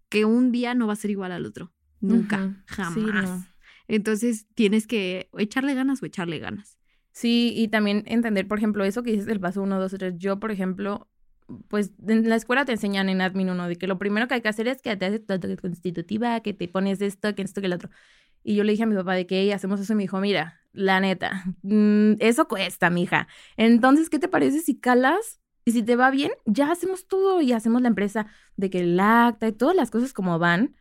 que 0.08 0.24
un 0.24 0.50
día 0.50 0.74
no 0.74 0.86
va 0.88 0.94
a 0.94 0.96
ser 0.96 1.10
igual 1.10 1.30
al 1.30 1.46
otro. 1.46 1.72
Nunca, 2.00 2.64
jamás. 2.66 2.94
Sí, 2.94 3.00
no. 3.04 3.44
Entonces 3.90 4.46
tienes 4.54 4.86
que 4.86 5.28
echarle 5.38 5.74
ganas 5.74 6.02
o 6.02 6.06
echarle 6.06 6.38
ganas. 6.38 6.78
Sí, 7.12 7.52
y 7.56 7.68
también 7.68 8.04
entender, 8.06 8.46
por 8.48 8.58
ejemplo, 8.58 8.84
eso 8.84 9.02
que 9.02 9.10
dices 9.10 9.26
del 9.26 9.40
paso 9.40 9.62
1, 9.62 9.80
2, 9.80 9.92
3. 9.98 10.14
Yo, 10.18 10.38
por 10.40 10.52
ejemplo, 10.52 11.08
pues 11.68 11.90
en 12.06 12.28
la 12.28 12.36
escuela 12.36 12.64
te 12.64 12.72
enseñan 12.72 13.08
en 13.08 13.20
Admin 13.20 13.50
1 13.50 13.66
de 13.68 13.76
que 13.76 13.88
lo 13.88 13.98
primero 13.98 14.28
que 14.28 14.34
hay 14.34 14.42
que 14.42 14.48
hacer 14.48 14.68
es 14.68 14.80
que 14.82 14.96
te 14.96 15.06
haces 15.06 15.26
tu 15.26 15.38
tu 15.40 15.56
constitutiva, 15.56 16.40
que 16.40 16.54
te 16.54 16.68
pones 16.68 17.00
esto, 17.02 17.34
que 17.34 17.42
esto, 17.42 17.60
que 17.60 17.66
el 17.66 17.72
otro. 17.74 17.90
Y 18.44 18.56
yo 18.56 18.64
le 18.64 18.72
dije 18.72 18.84
a 18.84 18.86
mi 18.86 18.94
papá 18.96 19.14
de 19.14 19.26
que 19.26 19.40
"Ey, 19.40 19.52
hacemos 19.52 19.80
eso 19.80 19.92
y 19.92 19.96
me 19.96 20.02
dijo, 20.04 20.20
mira, 20.20 20.60
la 20.72 21.00
neta, 21.00 21.44
mm, 21.62 22.14
eso 22.20 22.48
cuesta, 22.48 22.90
mija. 22.90 23.28
Entonces, 23.56 24.08
¿qué 24.10 24.18
te 24.18 24.28
parece 24.28 24.60
si 24.60 24.78
calas? 24.78 25.40
Y 25.64 25.72
si 25.72 25.82
te 25.82 25.96
va 25.96 26.10
bien, 26.10 26.32
ya 26.46 26.70
hacemos 26.72 27.06
todo 27.08 27.40
y 27.42 27.52
hacemos 27.52 27.82
la 27.82 27.88
empresa 27.88 28.26
de 28.56 28.70
que 28.70 28.80
el 28.80 28.98
acta 29.00 29.48
y 29.48 29.52
todas 29.52 29.76
las 29.76 29.90
cosas 29.90 30.12
como 30.14 30.38
van. 30.38 30.76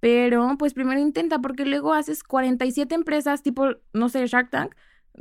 Pero, 0.00 0.56
pues 0.58 0.74
primero 0.74 1.00
intenta, 1.00 1.40
porque 1.40 1.64
luego 1.64 1.92
haces 1.94 2.22
47 2.22 2.94
empresas, 2.94 3.42
tipo, 3.42 3.66
no 3.92 4.08
sé, 4.08 4.26
Shark 4.26 4.50
Tank, 4.50 4.74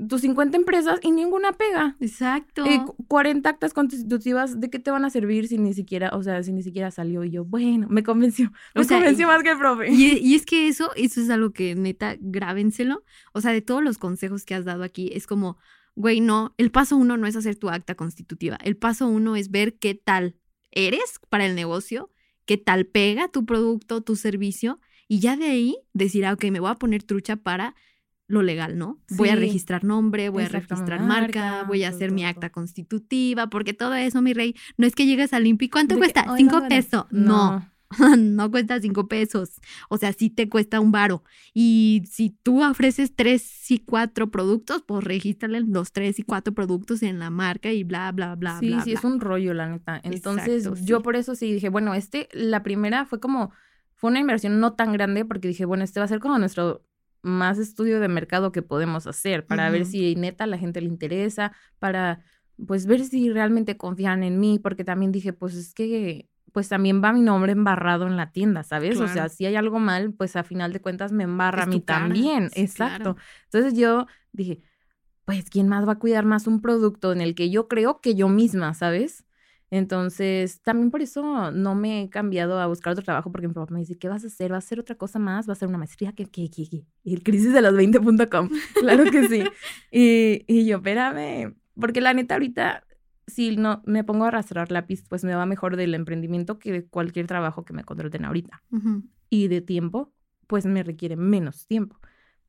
tus 0.08 0.22
50 0.22 0.56
empresas 0.58 1.00
y 1.02 1.10
ninguna 1.10 1.54
pega. 1.54 1.96
Exacto. 2.00 2.64
Eh, 2.68 2.84
cu- 2.86 2.96
40 3.08 3.50
actas 3.50 3.74
constitutivas, 3.74 4.60
¿de 4.60 4.70
qué 4.70 4.78
te 4.78 4.92
van 4.92 5.04
a 5.06 5.10
servir 5.10 5.48
si 5.48 5.58
ni 5.58 5.74
siquiera, 5.74 6.12
o 6.14 6.22
sea, 6.22 6.44
si 6.44 6.54
ni 6.54 6.62
siquiera 6.62 6.92
salió? 6.92 7.24
Y 7.24 7.32
yo, 7.32 7.44
bueno, 7.46 7.88
me 7.90 8.04
convenció. 8.04 8.52
O 8.76 8.80
Me 8.80 8.84
sea, 8.86 8.98
convenció 8.98 9.26
y- 9.26 9.28
más 9.32 9.42
que 9.42 9.50
el 9.52 9.58
profe. 9.58 9.92
Y, 9.92 10.18
y 10.22 10.36
es 10.36 10.46
que 10.46 10.68
eso, 10.68 10.92
eso 10.96 11.20
es 11.22 11.30
algo 11.32 11.52
que 11.52 11.74
neta, 11.74 12.16
grábenselo. 12.20 13.04
O 13.34 13.42
sea, 13.42 13.52
de 13.52 13.62
todos 13.62 13.84
los 13.84 13.98
consejos 13.98 14.46
que 14.46 14.54
has 14.54 14.66
dado 14.66 14.84
aquí, 14.84 15.10
es 15.14 15.26
como, 15.26 15.58
güey, 15.96 16.22
no, 16.22 16.54
el 16.60 16.70
paso 16.70 16.96
uno 16.96 17.18
no 17.18 17.26
es 17.26 17.36
hacer 17.36 17.56
tu 17.56 17.70
acta 17.70 17.96
constitutiva. 17.96 18.60
El 18.64 18.78
paso 18.78 19.08
uno 19.08 19.36
es 19.36 19.50
ver 19.50 19.80
qué 19.80 19.96
tal 19.96 20.36
eres 20.70 21.20
para 21.30 21.48
el 21.48 21.56
negocio, 21.56 22.12
qué 22.48 22.58
tal 22.58 22.86
pega 22.88 23.28
tu 23.28 23.46
producto, 23.46 24.02
tu 24.02 24.16
servicio, 24.16 24.80
y 25.08 25.20
ya 25.20 25.38
de 25.38 25.46
ahí 25.46 25.78
decir, 25.94 26.26
ah, 26.26 26.34
ok, 26.34 26.46
me 26.46 26.60
voy 26.60 26.72
a 26.72 26.76
poner 26.76 27.04
trucha 27.04 27.36
para 27.36 27.76
lo 28.28 28.42
legal, 28.42 28.78
¿no? 28.78 29.00
Voy 29.16 29.30
a 29.30 29.36
registrar 29.36 29.84
nombre, 29.84 30.30
voy 30.30 30.44
a 30.44 30.50
registrar 30.50 31.00
marca, 31.02 31.52
marca, 31.52 31.64
voy 31.68 31.84
a 31.84 31.90
todo, 31.90 31.96
hacer 31.98 32.12
mi 32.12 32.26
acta 32.26 32.50
todo. 32.50 32.54
constitutiva, 32.56 33.48
porque 33.48 33.74
todo 33.74 33.94
eso, 33.94 34.22
mi 34.22 34.34
rey, 34.34 34.56
no 34.78 34.86
es 34.88 34.96
que 34.96 35.06
llegues 35.06 35.32
al 35.34 35.46
INPI, 35.48 35.70
¿cuánto 35.70 35.96
De 35.96 36.00
cuesta? 36.00 36.22
"Oiga, 36.24 36.38
Cinco 36.38 36.54
bueno". 36.60 36.68
pesos. 36.70 37.06
no. 37.12 37.52
no 37.52 37.77
cuesta 38.52 38.80
cinco 38.82 39.08
pesos. 39.08 39.60
O 39.90 39.98
sea, 39.98 40.14
sí 40.14 40.30
te 40.30 40.50
cuesta 40.50 40.80
un 40.80 40.92
varo. 40.92 41.24
Y 41.54 42.04
si 42.10 42.32
tú 42.44 42.64
ofreces 42.64 43.16
tres 43.16 43.72
y 43.72 43.80
cuatro 43.80 44.30
productos, 44.30 44.84
pues 44.86 45.04
regístrale 45.04 45.62
los 45.62 45.92
tres 45.92 46.20
y 46.20 46.24
cuatro 46.24 46.54
productos 46.54 47.04
en 47.04 47.20
la 47.20 47.30
marca 47.30 47.72
y 47.72 47.84
bla, 47.84 48.12
bla, 48.12 48.36
bla, 48.36 48.60
Sí, 48.60 48.70
bla. 48.70 48.82
sí, 48.84 48.92
bla. 48.92 49.00
es 49.00 49.06
un 49.06 49.20
rollo, 49.20 49.54
la 49.54 49.70
neta. 49.70 50.00
Entonces, 50.04 50.66
Exacto, 50.66 50.86
yo 50.86 50.98
sí. 50.98 51.04
por 51.04 51.16
eso 51.16 51.36
sí 51.36 51.54
dije, 51.54 51.70
bueno, 51.70 51.94
este, 51.94 52.28
la 52.34 52.64
primera 52.64 53.06
fue 53.06 53.20
como, 53.20 53.52
fue 53.96 54.10
una 54.10 54.20
inversión 54.20 54.60
no 54.60 54.74
tan 54.74 54.94
grande 54.94 55.26
porque 55.26 55.48
dije, 55.48 55.66
bueno, 55.66 55.84
este 55.84 56.00
va 56.00 56.06
a 56.06 56.10
ser 56.10 56.20
como 56.20 56.38
nuestro 56.40 56.84
más 57.24 57.58
estudio 57.58 58.00
de 58.00 58.08
mercado 58.08 58.52
que 58.52 58.62
podemos 58.62 59.08
hacer 59.08 59.46
para 59.46 59.70
ver 59.70 59.86
si 59.86 60.16
neta 60.16 60.46
la 60.46 60.58
gente 60.58 60.80
le 60.82 60.88
interesa, 60.88 61.52
para 61.80 62.24
pues 62.66 62.86
ver 62.86 63.04
si 63.04 63.30
realmente 63.32 63.76
confían 63.76 64.24
en 64.24 64.40
mí, 64.40 64.60
porque 64.60 64.84
también 64.84 65.12
dije, 65.12 65.34
pues 65.34 65.56
es 65.56 65.74
que 65.74 66.30
pues 66.58 66.70
también 66.70 67.04
va 67.04 67.14
mi 67.14 67.22
nombre 67.22 67.52
embarrado 67.52 68.08
en 68.08 68.18
la 68.18 68.32
tienda, 68.32 68.64
¿sabes? 68.64 69.00
O 69.00 69.08
sea, 69.08 69.30
si 69.30 69.46
hay 69.46 69.56
algo 69.56 69.78
mal, 69.78 70.12
pues 70.14 70.36
a 70.36 70.44
final 70.44 70.74
de 70.74 70.82
cuentas 70.82 71.12
me 71.12 71.24
embarra 71.24 71.62
a 71.62 71.66
mí 71.68 71.82
también. 71.82 72.50
Sí, 72.50 72.62
Exacto. 72.62 73.14
claro. 73.14 73.18
Entonces 73.44 73.80
yo 73.80 74.08
dije, 74.32 74.64
pues, 75.24 75.52
¿quién 75.52 75.68
más 75.68 75.88
va 75.88 75.92
a 75.92 76.00
cuidar 76.00 76.26
más 76.26 76.48
un 76.48 76.60
producto 76.60 77.12
en 77.12 77.22
el 77.22 77.36
que 77.36 77.52
yo 77.52 77.68
creo 77.68 78.02
que 78.02 78.16
yo 78.16 78.28
misma, 78.28 78.74
¿sabes? 78.74 79.24
Entonces, 79.70 80.64
también 80.64 80.90
por 80.90 81.04
eso 81.04 81.52
no 81.52 81.76
me 81.76 82.02
he 82.02 82.10
cambiado 82.10 82.60
a 82.60 82.66
buscar 82.66 82.94
otro 82.94 83.06
trabajo, 83.06 83.32
porque 83.32 83.48
mi 83.48 83.54
papá 83.54 83.72
me 83.72 83.82
dice, 83.82 84.00
¿qué 84.00 84.10
vas 84.10 84.24
a 84.24 84.28
hacer? 84.28 84.50
¿Vas 84.50 84.64
a 84.64 84.66
hacer 84.66 84.80
otra 84.80 84.96
cosa 84.96 85.20
más? 85.20 85.46
¿Vas 85.46 85.58
a 85.58 85.60
hacer 85.60 85.70
una 85.70 85.78
maestría? 85.78 86.12
¿Qué, 86.14 86.26
qué, 86.26 86.50
qué, 86.50 86.68
qué? 86.68 86.86
Y 87.04 87.14
el 87.14 87.22
crisis 87.22 87.54
de 87.54 87.62
los 87.62 87.76
20.com, 87.76 88.50
claro 88.80 89.04
que 89.12 89.28
sí. 89.28 89.44
Y, 89.92 90.44
y 90.48 90.66
yo, 90.66 90.78
espérame, 90.78 91.56
porque 91.80 92.02
la 92.02 92.16
neta 92.16 92.34
ahorita, 92.34 92.84
si 93.28 93.58
no 93.58 93.82
me 93.86 94.04
pongo 94.04 94.26
a 94.26 94.30
arrastrar 94.30 94.72
lápiz, 94.72 95.04
pues 95.08 95.24
me 95.24 95.36
va 95.36 95.46
mejor 95.46 95.76
del 95.76 95.94
emprendimiento 95.94 96.60
que 96.60 96.72
de 96.72 96.86
cualquier 96.86 97.28
trabajo 97.28 97.66
que 97.66 97.74
me 97.74 97.84
contraten 97.84 98.26
ahorita. 98.26 98.64
Ujú. 98.72 99.04
Y 99.30 99.50
de 99.50 99.62
tiempo, 99.62 100.14
pues 100.48 100.66
me 100.66 100.82
requiere 100.82 101.18
menos 101.18 101.68
tiempo. 101.68 102.00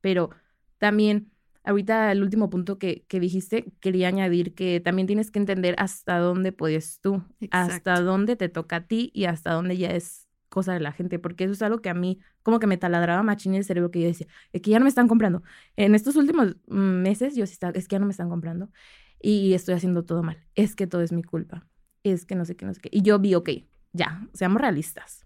Pero 0.01 0.29
también 0.77 1.31
ahorita 1.63 2.11
el 2.11 2.23
último 2.23 2.49
punto 2.49 2.79
que, 2.79 3.05
que 3.07 3.19
dijiste, 3.19 3.71
quería 3.81 4.07
añadir 4.07 4.55
que 4.55 4.79
también 4.79 5.05
tienes 5.05 5.31
que 5.31 5.39
entender 5.39 5.75
hasta 5.77 6.17
dónde 6.17 6.53
puedes 6.53 7.01
tú, 7.01 7.23
hasta 7.51 7.99
dónde 7.99 8.37
te 8.37 8.47
toca 8.47 8.77
a 8.77 8.87
ti 8.87 9.11
y 9.13 9.25
hasta 9.25 9.51
dónde 9.53 9.77
ya 9.77 9.89
es 9.89 10.27
cosa 10.47 10.73
de 10.73 10.79
la 10.79 10.93
gente, 10.93 11.19
porque 11.19 11.43
eso 11.43 11.53
es 11.53 11.61
algo 11.61 11.79
que 11.81 11.89
a 11.89 11.93
mí 11.93 12.19
como 12.41 12.59
que 12.59 12.65
me 12.65 12.77
taladraba 12.77 13.21
machín 13.21 13.53
el 13.53 13.63
cerebro 13.63 13.91
que 13.91 14.01
yo 14.01 14.07
decía, 14.07 14.27
es 14.51 14.61
que 14.61 14.71
ya 14.71 14.79
no 14.79 14.85
me 14.85 14.89
están 14.89 15.07
comprando. 15.07 15.43
En 15.75 15.93
estos 15.93 16.15
últimos 16.15 16.55
mm, 16.67 17.01
meses 17.01 17.35
yo 17.35 17.45
sí 17.45 17.53
estaba, 17.53 17.73
es 17.77 17.87
que 17.87 17.95
ya 17.95 17.99
no 17.99 18.05
me 18.07 18.11
están 18.11 18.29
comprando 18.29 18.71
y 19.19 19.53
estoy 19.53 19.75
haciendo 19.75 20.05
todo 20.05 20.23
mal, 20.23 20.45
es 20.55 20.75
que 20.75 20.87
todo 20.87 21.01
es 21.01 21.11
mi 21.11 21.23
culpa, 21.23 21.67
es 22.03 22.25
que 22.25 22.35
no 22.35 22.45
sé 22.45 22.55
qué, 22.55 22.65
no 22.65 22.73
sé 22.73 22.81
qué. 22.81 22.89
Y 22.91 23.01
yo 23.01 23.19
vi, 23.19 23.35
ok, 23.35 23.49
ya, 23.93 24.27
seamos 24.33 24.61
realistas. 24.61 25.25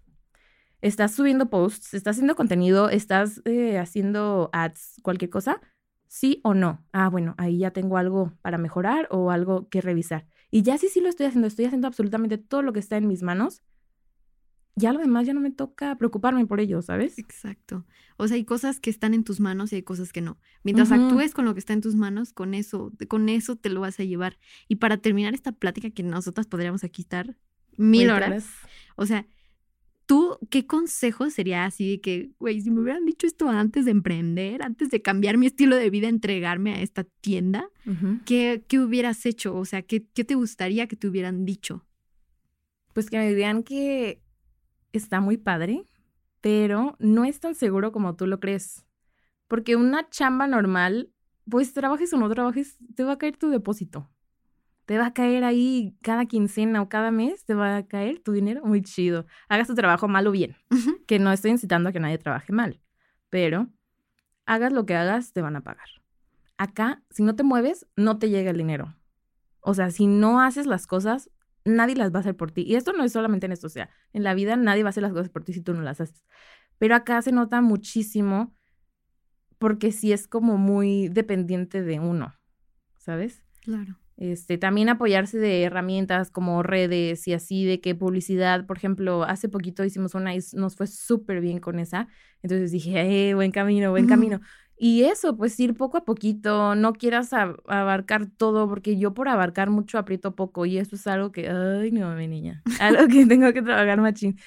Estás 0.80 1.14
subiendo 1.14 1.48
posts, 1.48 1.94
estás 1.94 2.16
haciendo 2.16 2.36
contenido, 2.36 2.90
estás 2.90 3.40
eh, 3.46 3.78
haciendo 3.78 4.50
ads, 4.52 5.00
cualquier 5.02 5.30
cosa, 5.30 5.60
sí 6.08 6.40
o 6.44 6.54
no. 6.54 6.84
Ah, 6.92 7.08
bueno, 7.08 7.34
ahí 7.38 7.58
ya 7.58 7.70
tengo 7.70 7.96
algo 7.96 8.32
para 8.42 8.58
mejorar 8.58 9.08
o 9.10 9.30
algo 9.30 9.68
que 9.70 9.80
revisar. 9.80 10.26
Y 10.50 10.62
ya 10.62 10.76
sí, 10.78 10.88
sí 10.88 11.00
lo 11.00 11.08
estoy 11.08 11.26
haciendo, 11.26 11.48
estoy 11.48 11.64
haciendo 11.64 11.88
absolutamente 11.88 12.38
todo 12.38 12.62
lo 12.62 12.72
que 12.72 12.80
está 12.80 12.96
en 12.96 13.08
mis 13.08 13.22
manos. 13.22 13.62
Ya 14.76 14.92
lo 14.92 14.98
demás 14.98 15.26
ya 15.26 15.34
no 15.34 15.40
me 15.40 15.52
toca 15.52 15.96
preocuparme 15.96 16.46
por 16.46 16.58
ello, 16.58 16.82
¿sabes? 16.82 17.18
Exacto. 17.18 17.84
O 18.16 18.26
sea, 18.26 18.36
hay 18.36 18.44
cosas 18.44 18.80
que 18.80 18.90
están 18.90 19.14
en 19.14 19.22
tus 19.22 19.38
manos 19.40 19.72
y 19.72 19.76
hay 19.76 19.82
cosas 19.82 20.12
que 20.12 20.20
no. 20.20 20.38
Mientras 20.64 20.90
actúes 20.90 21.32
con 21.32 21.44
lo 21.44 21.54
que 21.54 21.60
está 21.60 21.72
en 21.72 21.80
tus 21.80 21.94
manos, 21.94 22.32
con 22.32 22.54
eso, 22.54 22.92
con 23.08 23.28
eso 23.28 23.56
te 23.56 23.70
lo 23.70 23.80
vas 23.80 24.00
a 24.00 24.04
llevar. 24.04 24.38
Y 24.68 24.76
para 24.76 24.96
terminar 24.96 25.34
esta 25.34 25.52
plática 25.52 25.90
que 25.90 26.02
nosotras 26.02 26.46
podríamos 26.46 26.82
aquí 26.82 27.02
estar 27.02 27.36
mil 27.76 28.10
horas, 28.10 28.46
o 28.96 29.06
sea, 29.06 29.26
¿tú 30.06 30.38
qué 30.50 30.66
consejo 30.66 31.30
sería 31.30 31.64
así 31.64 31.90
de 31.90 32.00
que, 32.00 32.30
güey, 32.40 32.60
si 32.60 32.70
me 32.70 32.80
hubieran 32.80 33.04
dicho 33.04 33.26
esto 33.26 33.48
antes 33.48 33.84
de 33.84 33.92
emprender, 33.92 34.62
antes 34.62 34.90
de 34.90 35.02
cambiar 35.02 35.36
mi 35.36 35.46
estilo 35.46 35.76
de 35.76 35.90
vida, 35.90 36.08
entregarme 36.08 36.74
a 36.74 36.82
esta 36.82 37.04
tienda. 37.04 37.68
¿qué, 38.24 38.64
qué 38.66 38.80
hubieras 38.80 39.24
hecho? 39.24 39.54
O 39.54 39.64
sea, 39.64 39.82
¿qué, 39.82 40.04
¿qué 40.14 40.24
te 40.24 40.34
gustaría 40.34 40.88
que 40.88 40.96
te 40.96 41.06
hubieran 41.06 41.44
dicho? 41.44 41.84
Pues 42.92 43.10
que 43.10 43.18
me 43.18 43.34
digan 43.34 43.62
que 43.64 44.23
está 44.98 45.20
muy 45.20 45.36
padre, 45.36 45.86
pero 46.40 46.96
no 46.98 47.24
es 47.24 47.40
tan 47.40 47.54
seguro 47.54 47.92
como 47.92 48.16
tú 48.16 48.26
lo 48.26 48.40
crees. 48.40 48.84
Porque 49.48 49.76
una 49.76 50.08
chamba 50.10 50.46
normal, 50.46 51.10
pues 51.48 51.72
trabajes 51.74 52.12
o 52.12 52.18
no 52.18 52.28
trabajes, 52.28 52.78
te 52.94 53.04
va 53.04 53.12
a 53.12 53.18
caer 53.18 53.36
tu 53.36 53.48
depósito. 53.50 54.10
Te 54.86 54.98
va 54.98 55.06
a 55.06 55.14
caer 55.14 55.44
ahí 55.44 55.96
cada 56.02 56.26
quincena 56.26 56.82
o 56.82 56.88
cada 56.88 57.10
mes, 57.10 57.44
te 57.44 57.54
va 57.54 57.76
a 57.76 57.86
caer 57.86 58.20
tu 58.20 58.32
dinero 58.32 58.62
muy 58.64 58.82
chido. 58.82 59.26
Hagas 59.48 59.68
tu 59.68 59.74
trabajo 59.74 60.08
mal 60.08 60.26
o 60.26 60.30
bien, 60.30 60.56
que 61.06 61.18
no 61.18 61.32
estoy 61.32 61.52
incitando 61.52 61.88
a 61.88 61.92
que 61.92 62.00
nadie 62.00 62.18
trabaje 62.18 62.52
mal, 62.52 62.80
pero 63.30 63.68
hagas 64.44 64.72
lo 64.72 64.84
que 64.84 64.94
hagas, 64.94 65.32
te 65.32 65.40
van 65.40 65.56
a 65.56 65.62
pagar. 65.62 65.88
Acá, 66.58 67.02
si 67.10 67.22
no 67.22 67.34
te 67.34 67.42
mueves, 67.42 67.86
no 67.96 68.18
te 68.18 68.28
llega 68.28 68.50
el 68.50 68.58
dinero. 68.58 68.94
O 69.60 69.72
sea, 69.72 69.90
si 69.90 70.06
no 70.06 70.40
haces 70.40 70.66
las 70.66 70.86
cosas, 70.86 71.30
nadie 71.64 71.96
las 71.96 72.12
va 72.12 72.18
a 72.18 72.20
hacer 72.20 72.36
por 72.36 72.50
ti. 72.50 72.62
Y 72.62 72.76
esto 72.76 72.92
no 72.92 73.04
es 73.04 73.12
solamente 73.12 73.46
en 73.46 73.52
esto, 73.52 73.66
o 73.66 73.70
sea, 73.70 73.90
en 74.12 74.22
la 74.22 74.34
vida 74.34 74.56
nadie 74.56 74.82
va 74.82 74.88
a 74.88 74.90
hacer 74.90 75.02
las 75.02 75.12
cosas 75.12 75.28
por 75.28 75.44
ti 75.44 75.52
si 75.52 75.60
tú 75.60 75.74
no 75.74 75.82
las 75.82 76.00
haces. 76.00 76.22
Pero 76.78 76.94
acá 76.94 77.20
se 77.22 77.32
nota 77.32 77.60
muchísimo 77.60 78.54
porque 79.58 79.92
sí 79.92 80.12
es 80.12 80.28
como 80.28 80.58
muy 80.58 81.08
dependiente 81.08 81.82
de 81.82 82.00
uno, 82.00 82.34
¿sabes? 82.98 83.42
Claro. 83.62 83.98
Este, 84.16 84.58
también 84.58 84.88
apoyarse 84.88 85.38
de 85.38 85.64
herramientas 85.64 86.30
como 86.30 86.62
redes 86.62 87.26
y 87.26 87.32
así, 87.32 87.64
de 87.64 87.80
que 87.80 87.94
publicidad, 87.94 88.64
por 88.66 88.76
ejemplo, 88.76 89.24
hace 89.24 89.48
poquito 89.48 89.84
hicimos 89.84 90.14
una 90.14 90.34
y 90.36 90.40
nos 90.52 90.76
fue 90.76 90.86
súper 90.86 91.40
bien 91.40 91.58
con 91.58 91.80
esa. 91.80 92.06
Entonces 92.42 92.70
dije, 92.70 93.30
eh, 93.30 93.34
buen 93.34 93.50
camino, 93.50 93.90
buen 93.90 94.06
camino. 94.06 94.40
Y 94.76 95.04
eso, 95.04 95.36
pues 95.36 95.58
ir 95.60 95.74
poco 95.76 95.98
a 95.98 96.04
poquito, 96.04 96.74
no 96.74 96.92
quieras 96.94 97.32
ab- 97.32 97.60
abarcar 97.68 98.26
todo, 98.26 98.68
porque 98.68 98.98
yo 98.98 99.14
por 99.14 99.28
abarcar 99.28 99.70
mucho 99.70 99.98
aprieto 99.98 100.34
poco 100.34 100.66
y 100.66 100.78
eso 100.78 100.96
es 100.96 101.06
algo 101.06 101.30
que, 101.32 101.48
ay, 101.48 101.92
no, 101.92 102.14
mi 102.16 102.26
niña, 102.28 102.62
algo 102.80 103.06
que 103.08 103.26
tengo 103.26 103.52
que 103.52 103.62
trabajar 103.62 104.00
machín. 104.00 104.38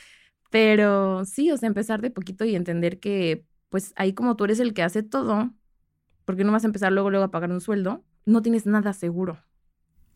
Pero 0.52 1.26
sí, 1.26 1.52
o 1.52 1.58
sea, 1.58 1.68
empezar 1.68 2.02
de 2.02 2.12
poquito 2.12 2.46
y 2.46 2.56
entender 2.56 3.00
que, 3.00 3.46
pues 3.70 3.94
ahí 3.98 4.14
como 4.14 4.36
tú 4.38 4.46
eres 4.46 4.60
el 4.62 4.74
que 4.74 4.84
hace 4.84 5.04
todo, 5.04 5.54
porque 6.26 6.44
no 6.46 6.52
vas 6.54 6.64
a 6.66 6.68
empezar 6.68 6.92
luego, 6.94 7.12
luego 7.12 7.26
a 7.26 7.32
pagar 7.32 7.52
un 7.52 7.62
sueldo, 7.62 8.06
no 8.26 8.42
tienes 8.44 8.66
nada 8.68 8.94
seguro. 8.94 9.44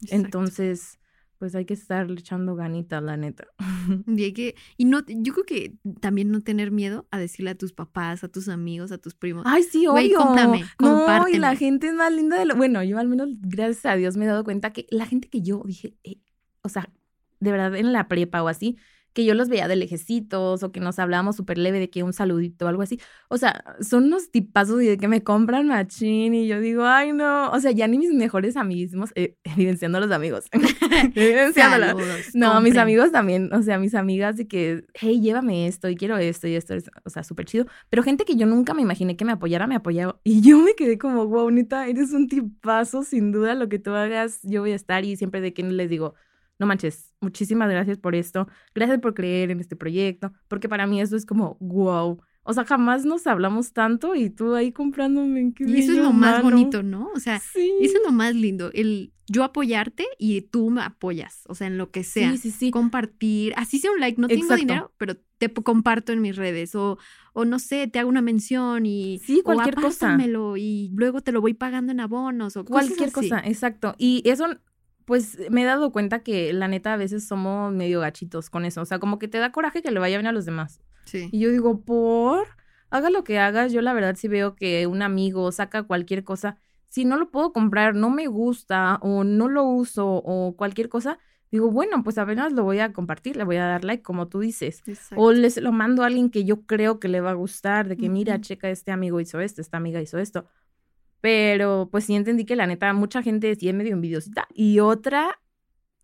Exacto. 0.06 0.38
Entonces, 0.40 1.01
pues 1.42 1.56
hay 1.56 1.66
que 1.66 1.74
estar 1.74 2.08
echando 2.12 2.54
ganita, 2.56 3.02
la 3.02 3.18
neta. 3.18 3.48
Y, 4.06 4.24
hay 4.26 4.32
que- 4.32 4.54
y 4.78 4.86
no, 4.86 5.00
yo 5.08 5.34
creo 5.34 5.44
que 5.44 5.74
también 6.00 6.30
no 6.30 6.42
tener 6.42 6.70
miedo 6.70 7.08
a 7.10 7.18
decirle 7.18 7.50
a 7.50 7.56
tus 7.56 7.74
papás, 7.74 8.24
a 8.24 8.28
tus 8.28 8.48
amigos, 8.48 8.92
a 8.92 9.00
tus 9.00 9.16
primos. 9.16 9.42
Ay, 9.48 9.64
sí, 9.64 9.88
obvio. 9.88 10.20
Cómprame, 10.20 10.66
No, 10.80 11.28
y 11.28 11.40
la 11.40 11.56
gente 11.56 11.88
es 11.88 11.96
más 11.96 12.14
linda 12.14 12.38
de 12.38 12.46
lo... 12.46 12.56
Bueno, 12.56 12.84
yo 12.84 13.00
al 13.00 13.08
menos, 13.08 13.30
gracias 13.42 13.88
a 13.88 13.96
Dios, 13.96 14.18
me 14.18 14.26
he 14.26 14.28
dado 14.28 14.44
cuenta 14.44 14.72
que 14.72 14.86
la 14.92 15.08
gente 15.08 15.30
que 15.30 15.42
yo 15.42 15.64
dije, 15.66 15.96
eh, 16.04 16.18
o 16.62 16.70
sea, 16.70 16.88
de 17.40 17.52
verdad 17.52 17.76
en 17.76 17.92
la 17.92 18.08
prepa 18.08 18.44
o 18.44 18.48
así, 18.48 18.78
que 19.14 19.26
yo 19.26 19.34
los 19.34 19.50
veía 19.50 19.68
de 19.68 19.76
lejecitos 19.76 20.64
o 20.64 20.72
que 20.72 20.80
nos 20.80 21.00
hablábamos 21.00 21.36
súper 21.36 21.58
leve 21.58 21.80
de 21.80 21.90
que 21.90 22.04
un 22.04 22.14
saludito 22.14 22.66
o 22.66 22.68
algo 22.68 22.82
así. 22.82 23.00
O 23.30 23.38
sea, 23.38 23.64
son 23.82 24.06
unos 24.06 24.32
tipazos 24.32 24.82
y 24.82 24.88
de 24.88 24.98
que 24.98 25.08
me 25.08 25.24
compran 25.24 25.68
machín 25.68 26.34
y 26.34 26.48
yo 26.48 26.60
digo, 26.60 26.86
ay, 26.86 27.12
no. 27.14 27.52
O 27.52 27.60
sea, 27.60 27.72
ya 27.72 27.88
ni 27.88 27.98
mis 27.98 28.14
mejores 28.14 28.56
amiguismos, 28.58 29.12
eh, 29.16 29.36
evidenciando 29.44 29.98
a 29.98 30.02
los 30.02 30.12
amigos. 30.12 30.46
evidenciándolos. 31.16 31.96
No, 32.34 32.62
mis 32.62 32.78
amigos 32.78 33.12
también, 33.12 33.54
o 33.54 33.62
sea, 33.62 33.78
mis 33.80 33.96
amigas 33.96 34.38
de 34.38 34.48
que, 34.48 34.86
hey, 34.94 35.20
llévame 35.22 35.68
esto 35.68 35.90
y 35.90 35.96
quiero 35.96 36.18
esto 36.18 36.48
y 36.48 36.56
esto, 36.56 36.74
es- 36.74 36.90
o 37.04 37.10
sea, 37.10 37.24
súper 37.24 37.46
chido. 37.46 37.66
Pero 37.90 38.04
gente 38.04 38.26
que 38.26 38.36
yo 38.36 38.46
nunca 38.46 38.74
me 38.74 38.82
imaginé 38.82 39.16
que 39.16 39.26
me 39.26 39.32
apoyara, 39.34 39.68
me 39.68 39.76
apoyaba. 39.76 40.20
Y 40.24 40.42
yo 40.42 40.60
me 40.60 40.76
quedé 40.76 40.98
como, 40.98 41.28
wow, 41.28 41.50
neta, 41.52 41.88
eres 41.88 42.12
un 42.12 42.28
tipazo, 42.28 43.04
sin 43.04 43.32
duda, 43.32 43.56
lo 43.56 43.70
que 43.70 43.80
tú 43.80 43.92
hagas, 43.92 44.40
yo 44.44 44.62
voy 44.62 44.72
a 44.72 44.76
estar 44.76 45.06
y 45.06 45.16
siempre 45.16 45.42
de 45.42 45.54
que 45.54 45.64
les 45.64 45.90
digo, 45.90 46.16
no 46.62 46.68
manches, 46.68 47.14
muchísimas 47.22 47.70
gracias 47.72 47.98
por 47.98 48.14
esto, 48.16 48.48
gracias 48.76 49.00
por 49.00 49.16
creer 49.16 49.50
en 49.50 49.60
este 49.60 49.76
proyecto, 49.76 50.32
porque 50.48 50.70
para 50.70 50.86
mí 50.86 51.02
eso 51.02 51.16
es 51.18 51.26
como, 51.26 51.58
wow. 51.60 52.22
O 52.44 52.54
sea, 52.54 52.66
jamás 52.66 53.04
nos 53.06 53.28
hablamos 53.28 53.72
tanto 53.74 54.16
y 54.16 54.30
tú 54.32 54.56
ahí 54.56 54.72
comprándome. 54.72 55.54
qué 55.56 55.64
Y 55.68 55.80
eso 55.80 55.92
es 55.92 55.98
lo 56.00 56.12
más 56.12 56.42
bonito, 56.42 56.82
¿no? 56.82 57.10
O 57.16 57.20
sea, 57.20 57.40
Sí. 57.40 57.72
eso 57.82 57.98
es 57.98 58.04
lo 58.06 58.12
más 58.12 58.34
lindo, 58.36 58.72
el 58.74 59.12
yo 59.28 59.44
apoyarte 59.44 60.06
y 60.20 60.42
tú 60.42 60.70
me 60.72 60.82
apoyas, 60.82 61.44
o 61.48 61.56
sea, 61.56 61.66
en 61.68 61.78
lo 61.78 61.90
que 61.90 62.04
sea. 62.04 62.32
Sí, 62.32 62.38
sí, 62.38 62.52
sí. 62.52 62.72
Compartir, 62.72 63.54
así 63.58 63.80
sea 63.80 63.92
un 63.92 64.00
like, 64.00 64.20
no 64.20 64.28
tengo 64.28 64.56
dinero, 64.56 64.92
pero 64.98 65.16
te 65.38 65.52
comparto 65.54 66.12
en 66.14 66.22
mis 66.22 66.36
redes 66.36 66.76
o, 66.76 66.98
o 67.34 67.46
no 67.46 67.58
sé, 67.60 67.88
te 67.88 67.98
hago 68.00 68.10
una 68.10 68.22
mención 68.22 68.86
y 68.86 69.20
Sí, 69.20 69.42
cualquier 69.44 69.78
o 69.80 69.82
cosa. 69.84 70.18
y 70.58 70.92
luego 70.94 71.22
te 71.22 71.32
lo 71.32 71.42
voy 71.42 71.54
pagando 71.54 71.92
en 71.92 72.00
abonos 72.02 72.58
o 72.58 72.66
cosas 72.66 72.88
Cualquier 72.88 73.10
así. 73.10 73.30
cosa, 73.30 73.40
exacto. 73.46 73.96
Y 73.98 74.22
eso, 74.26 74.46
pues 75.06 75.38
me 75.50 75.64
he 75.64 75.66
dado 75.66 75.92
cuenta 75.92 76.20
que 76.20 76.54
la 76.54 76.68
neta 76.68 76.94
a 76.94 76.98
veces 76.98 77.28
somos 77.28 77.74
medio 77.74 78.00
gachitos 78.00 78.50
con 78.50 78.66
eso. 78.66 78.82
O 78.82 78.86
sea, 78.86 79.00
como 79.00 79.20
que 79.20 79.28
te 79.28 79.40
da 79.40 79.52
coraje 79.52 79.82
que 79.82 79.92
le 79.92 80.00
vaya 80.00 80.18
bien 80.18 80.28
a 80.28 80.32
los 80.32 80.46
demás. 80.46 80.82
Sí. 81.06 81.30
Y 81.32 81.40
yo 81.40 81.50
digo, 81.50 81.82
por, 81.82 82.48
haga 82.90 83.10
lo 83.10 83.24
que 83.24 83.40
hagas. 83.40 83.72
Yo 83.72 83.82
la 83.82 83.94
verdad 83.94 84.16
sí 84.16 84.28
veo 84.28 84.56
que 84.56 84.88
un 84.88 85.02
amigo 85.02 85.52
saca 85.52 85.84
cualquier 85.84 86.24
cosa. 86.24 86.58
Si 86.88 87.06
no 87.06 87.18
lo 87.18 87.32
puedo 87.32 87.54
comprar, 87.54 87.96
no 87.96 88.10
me 88.10 88.28
gusta 88.28 88.98
o 89.02 89.24
no 89.24 89.48
lo 89.48 89.64
uso 89.64 90.08
o 90.08 90.56
cualquier 90.58 90.90
cosa, 90.90 91.20
digo, 91.52 91.70
bueno, 91.70 92.04
pues 92.04 92.18
apenas 92.18 92.54
lo 92.54 92.64
voy 92.64 92.80
a 92.80 92.94
compartir, 92.94 93.36
le 93.36 93.44
voy 93.44 93.58
a 93.58 93.66
dar 93.66 93.84
like, 93.84 94.04
como 94.04 94.28
tú 94.28 94.40
dices. 94.40 94.82
Exacto. 94.86 95.16
O 95.22 95.32
les 95.34 95.58
lo 95.58 95.72
mando 95.72 96.04
a 96.04 96.08
alguien 96.08 96.30
que 96.30 96.44
yo 96.46 96.62
creo 96.62 97.00
que 97.00 97.08
le 97.08 97.22
va 97.22 97.32
a 97.32 97.36
gustar, 97.36 97.88
de 97.88 97.98
que 97.98 98.10
mira, 98.10 98.40
checa, 98.42 98.70
este 98.70 98.92
amigo 98.92 99.20
hizo 99.20 99.40
esto, 99.40 99.62
esta 99.62 99.78
amiga 99.78 100.02
hizo 100.02 100.18
esto. 100.18 100.46
Pero 101.22 101.88
pues 101.92 102.06
sí 102.06 102.16
entendí 102.16 102.46
que 102.46 102.56
la 102.56 102.68
neta, 102.68 102.92
mucha 102.94 103.22
gente 103.24 103.56
sí 103.56 103.70
es 103.70 103.76
medio 103.76 103.94
envidiosita. 103.94 104.48
Y 104.54 104.80
otra, 104.80 105.40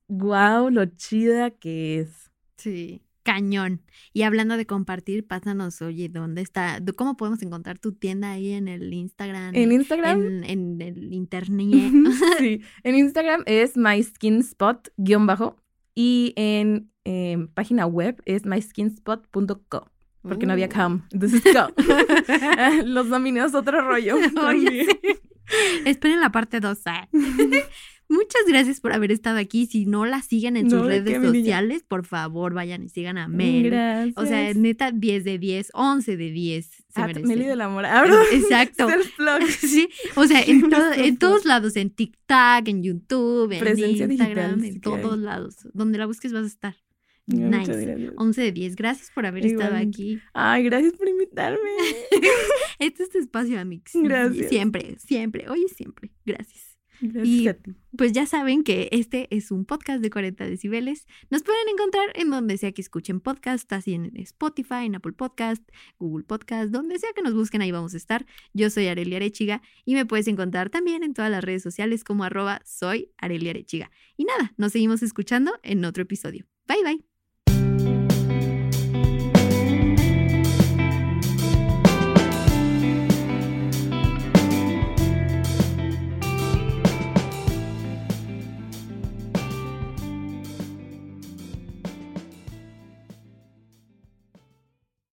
wow, 0.08 0.69
lo 0.69 0.86
chida 0.86 1.51
que 1.51 1.99
es. 1.99 2.32
Sí, 2.58 3.01
cañón. 3.23 3.82
Y 4.13 4.21
hablando 4.21 4.56
de 4.58 4.65
compartir, 4.65 5.27
pásanos, 5.27 5.82
oye, 5.82 6.08
¿dónde 6.08 6.41
está? 6.41 6.80
¿Tú- 6.84 6.93
¿Cómo 6.93 7.17
podemos 7.17 7.41
encontrar 7.41 7.77
tu 7.77 7.91
tienda 7.93 8.32
ahí 8.32 8.53
en 8.53 8.67
el 8.67 8.93
Instagram? 8.93 9.53
En 9.56 9.71
Instagram, 9.71 10.21
En, 10.21 10.43
en 10.45 10.82
el 10.82 11.13
internet. 11.13 11.91
sí, 12.39 12.62
en 12.84 12.95
Instagram 12.95 13.43
es 13.47 13.75
myskinspot-bajo 13.75 15.58
y 15.95 16.34
en 16.36 16.91
em, 17.03 17.47
página 17.47 17.86
web 17.86 18.21
es 18.25 18.45
myskinspot.co. 18.45 19.91
Porque 20.21 20.45
no 20.45 20.53
había 20.53 20.67
Uh. 20.67 20.73
com. 20.75 21.01
Entonces, 21.12 21.41
co. 21.43 21.73
Los 22.86 23.10
dominios, 23.10 23.53
otro 23.53 23.82
rollo. 23.82 24.15
Oye. 24.47 24.88
Esperen 25.86 26.19
la 26.19 26.32
parte 26.32 26.60
2. 26.60 26.77
Muchas 28.10 28.41
gracias 28.47 28.80
por 28.80 28.93
haber 28.93 29.12
estado 29.12 29.38
aquí. 29.38 29.65
Si 29.65 29.86
no 29.86 30.06
la 30.06 30.21
siguen 30.21 30.56
en 30.56 30.69
sus 30.69 30.80
No, 30.80 30.86
¿de 30.88 30.99
redes 31.01 31.21
sociales, 31.21 31.84
por 31.86 32.06
favor, 32.06 32.53
vayan 32.53 32.84
y 32.84 32.89
sigan 32.89 33.17
a 33.17 33.27
Mel. 33.27 33.63
Gracias. 33.63 34.13
O 34.17 34.25
sea, 34.25 34.53
neta, 34.53 34.91
10 34.91 35.25
de 35.25 35.38
10, 35.38 35.71
11 35.73 36.15
de 36.15 36.32
10. 36.32 36.65
Se 36.67 36.84
Ah. 37.01 37.08
Meli 37.08 37.43
del 37.45 37.60
amor. 37.60 37.86
Ah, 37.86 38.01
¿verdad? 38.03 38.21
Exacto. 38.32 38.88
Sí, 39.60 39.89
o 40.15 40.25
sea, 40.25 40.41
en, 40.41 40.69
todo- 40.69 40.93
en 40.93 41.17
todos 41.17 41.43
lados, 41.45 41.75
en 41.75 41.89
TikTok, 41.89 42.65
en 42.67 42.82
YouTube, 42.82 43.51
en 43.51 43.60
Presencia 43.60 44.06
Instagram, 44.06 44.62
digital, 44.62 44.93
en 44.93 45.01
todos 45.01 45.17
lados. 45.19 45.56
Donde 45.73 45.97
la 45.97 46.06
busques 46.06 46.32
vas 46.32 46.43
a 46.43 46.47
estar. 46.47 46.75
Nice. 47.28 47.72
gracias. 47.72 48.13
11 48.18 48.42
de 48.42 48.52
10. 48.54 48.76
Gracias 48.78 49.12
por 49.13 49.26
haber 49.26 49.46
estado 49.46 49.76
aquí. 49.76 50.20
Ay, 50.34 50.63
gracias 50.63 50.94
por 50.94 51.08
invitarme. 51.08 51.60
Este 52.80 53.04
es 53.04 53.10
tu 53.10 53.18
espacio, 53.20 53.60
Amix. 53.60 53.92
Gracias. 53.96 54.50
Siempre, 54.50 54.98
siempre. 55.00 55.50
Oye, 55.50 55.68
siempre. 55.68 56.12
Gracias. 56.26 56.78
Gracias 57.02 57.28
Y- 57.28 57.48
a 57.48 57.54
ti. 57.54 57.76
Pues 57.98 58.12
ya 58.12 58.26
saben 58.28 58.63
que 58.63 58.90
este 58.92 59.28
es 59.36 59.50
un 59.52 59.66
podcast 59.66 60.02
de 60.02 60.10
40 60.12 60.48
decibeles. 60.48 61.06
Nos 61.32 61.42
pueden 61.44 61.68
encontrar 61.70 62.06
en 62.16 62.30
donde 62.30 62.58
sea 62.58 62.72
que 62.72 62.82
escuchen 62.82 63.20
podcast, 63.20 63.72
así 63.74 63.94
en 63.94 64.16
Spotify, 64.18 64.86
en 64.86 64.96
Apple 64.96 65.13
Podcast, 65.13 65.63
Google 66.00 66.24
Podcast, 66.24 66.72
donde 66.72 66.98
sea 67.00 67.10
que 67.16 67.24
nos 67.24 67.34
busquen, 67.34 67.62
ahí 67.63 67.72
vamos 67.72 67.94
a 67.94 67.98
estar. 67.98 68.26
Yo 68.54 68.70
soy 68.70 68.88
Arelia 68.88 69.18
Arechiga 69.18 69.62
y 69.86 69.96
me 69.96 70.06
puedes 70.06 70.28
encontrar 70.28 70.70
también 70.70 71.04
en 71.04 71.13
todas 71.13 71.30
las 71.32 71.44
redes 71.44 71.63
sociales 71.63 72.04
como 72.04 72.24
arroba 72.24 72.62
soy 72.66 73.12
Arechiga. 73.18 73.90
Y 74.16 74.26
nada, 74.26 74.54
nos 74.58 74.72
seguimos 74.72 75.02
escuchando 75.04 75.54
en 75.63 75.84
otro 75.86 76.04
episodio. 76.04 76.46
Bye 76.68 76.84
bye. 76.84 77.16
Bye. 77.58 77.97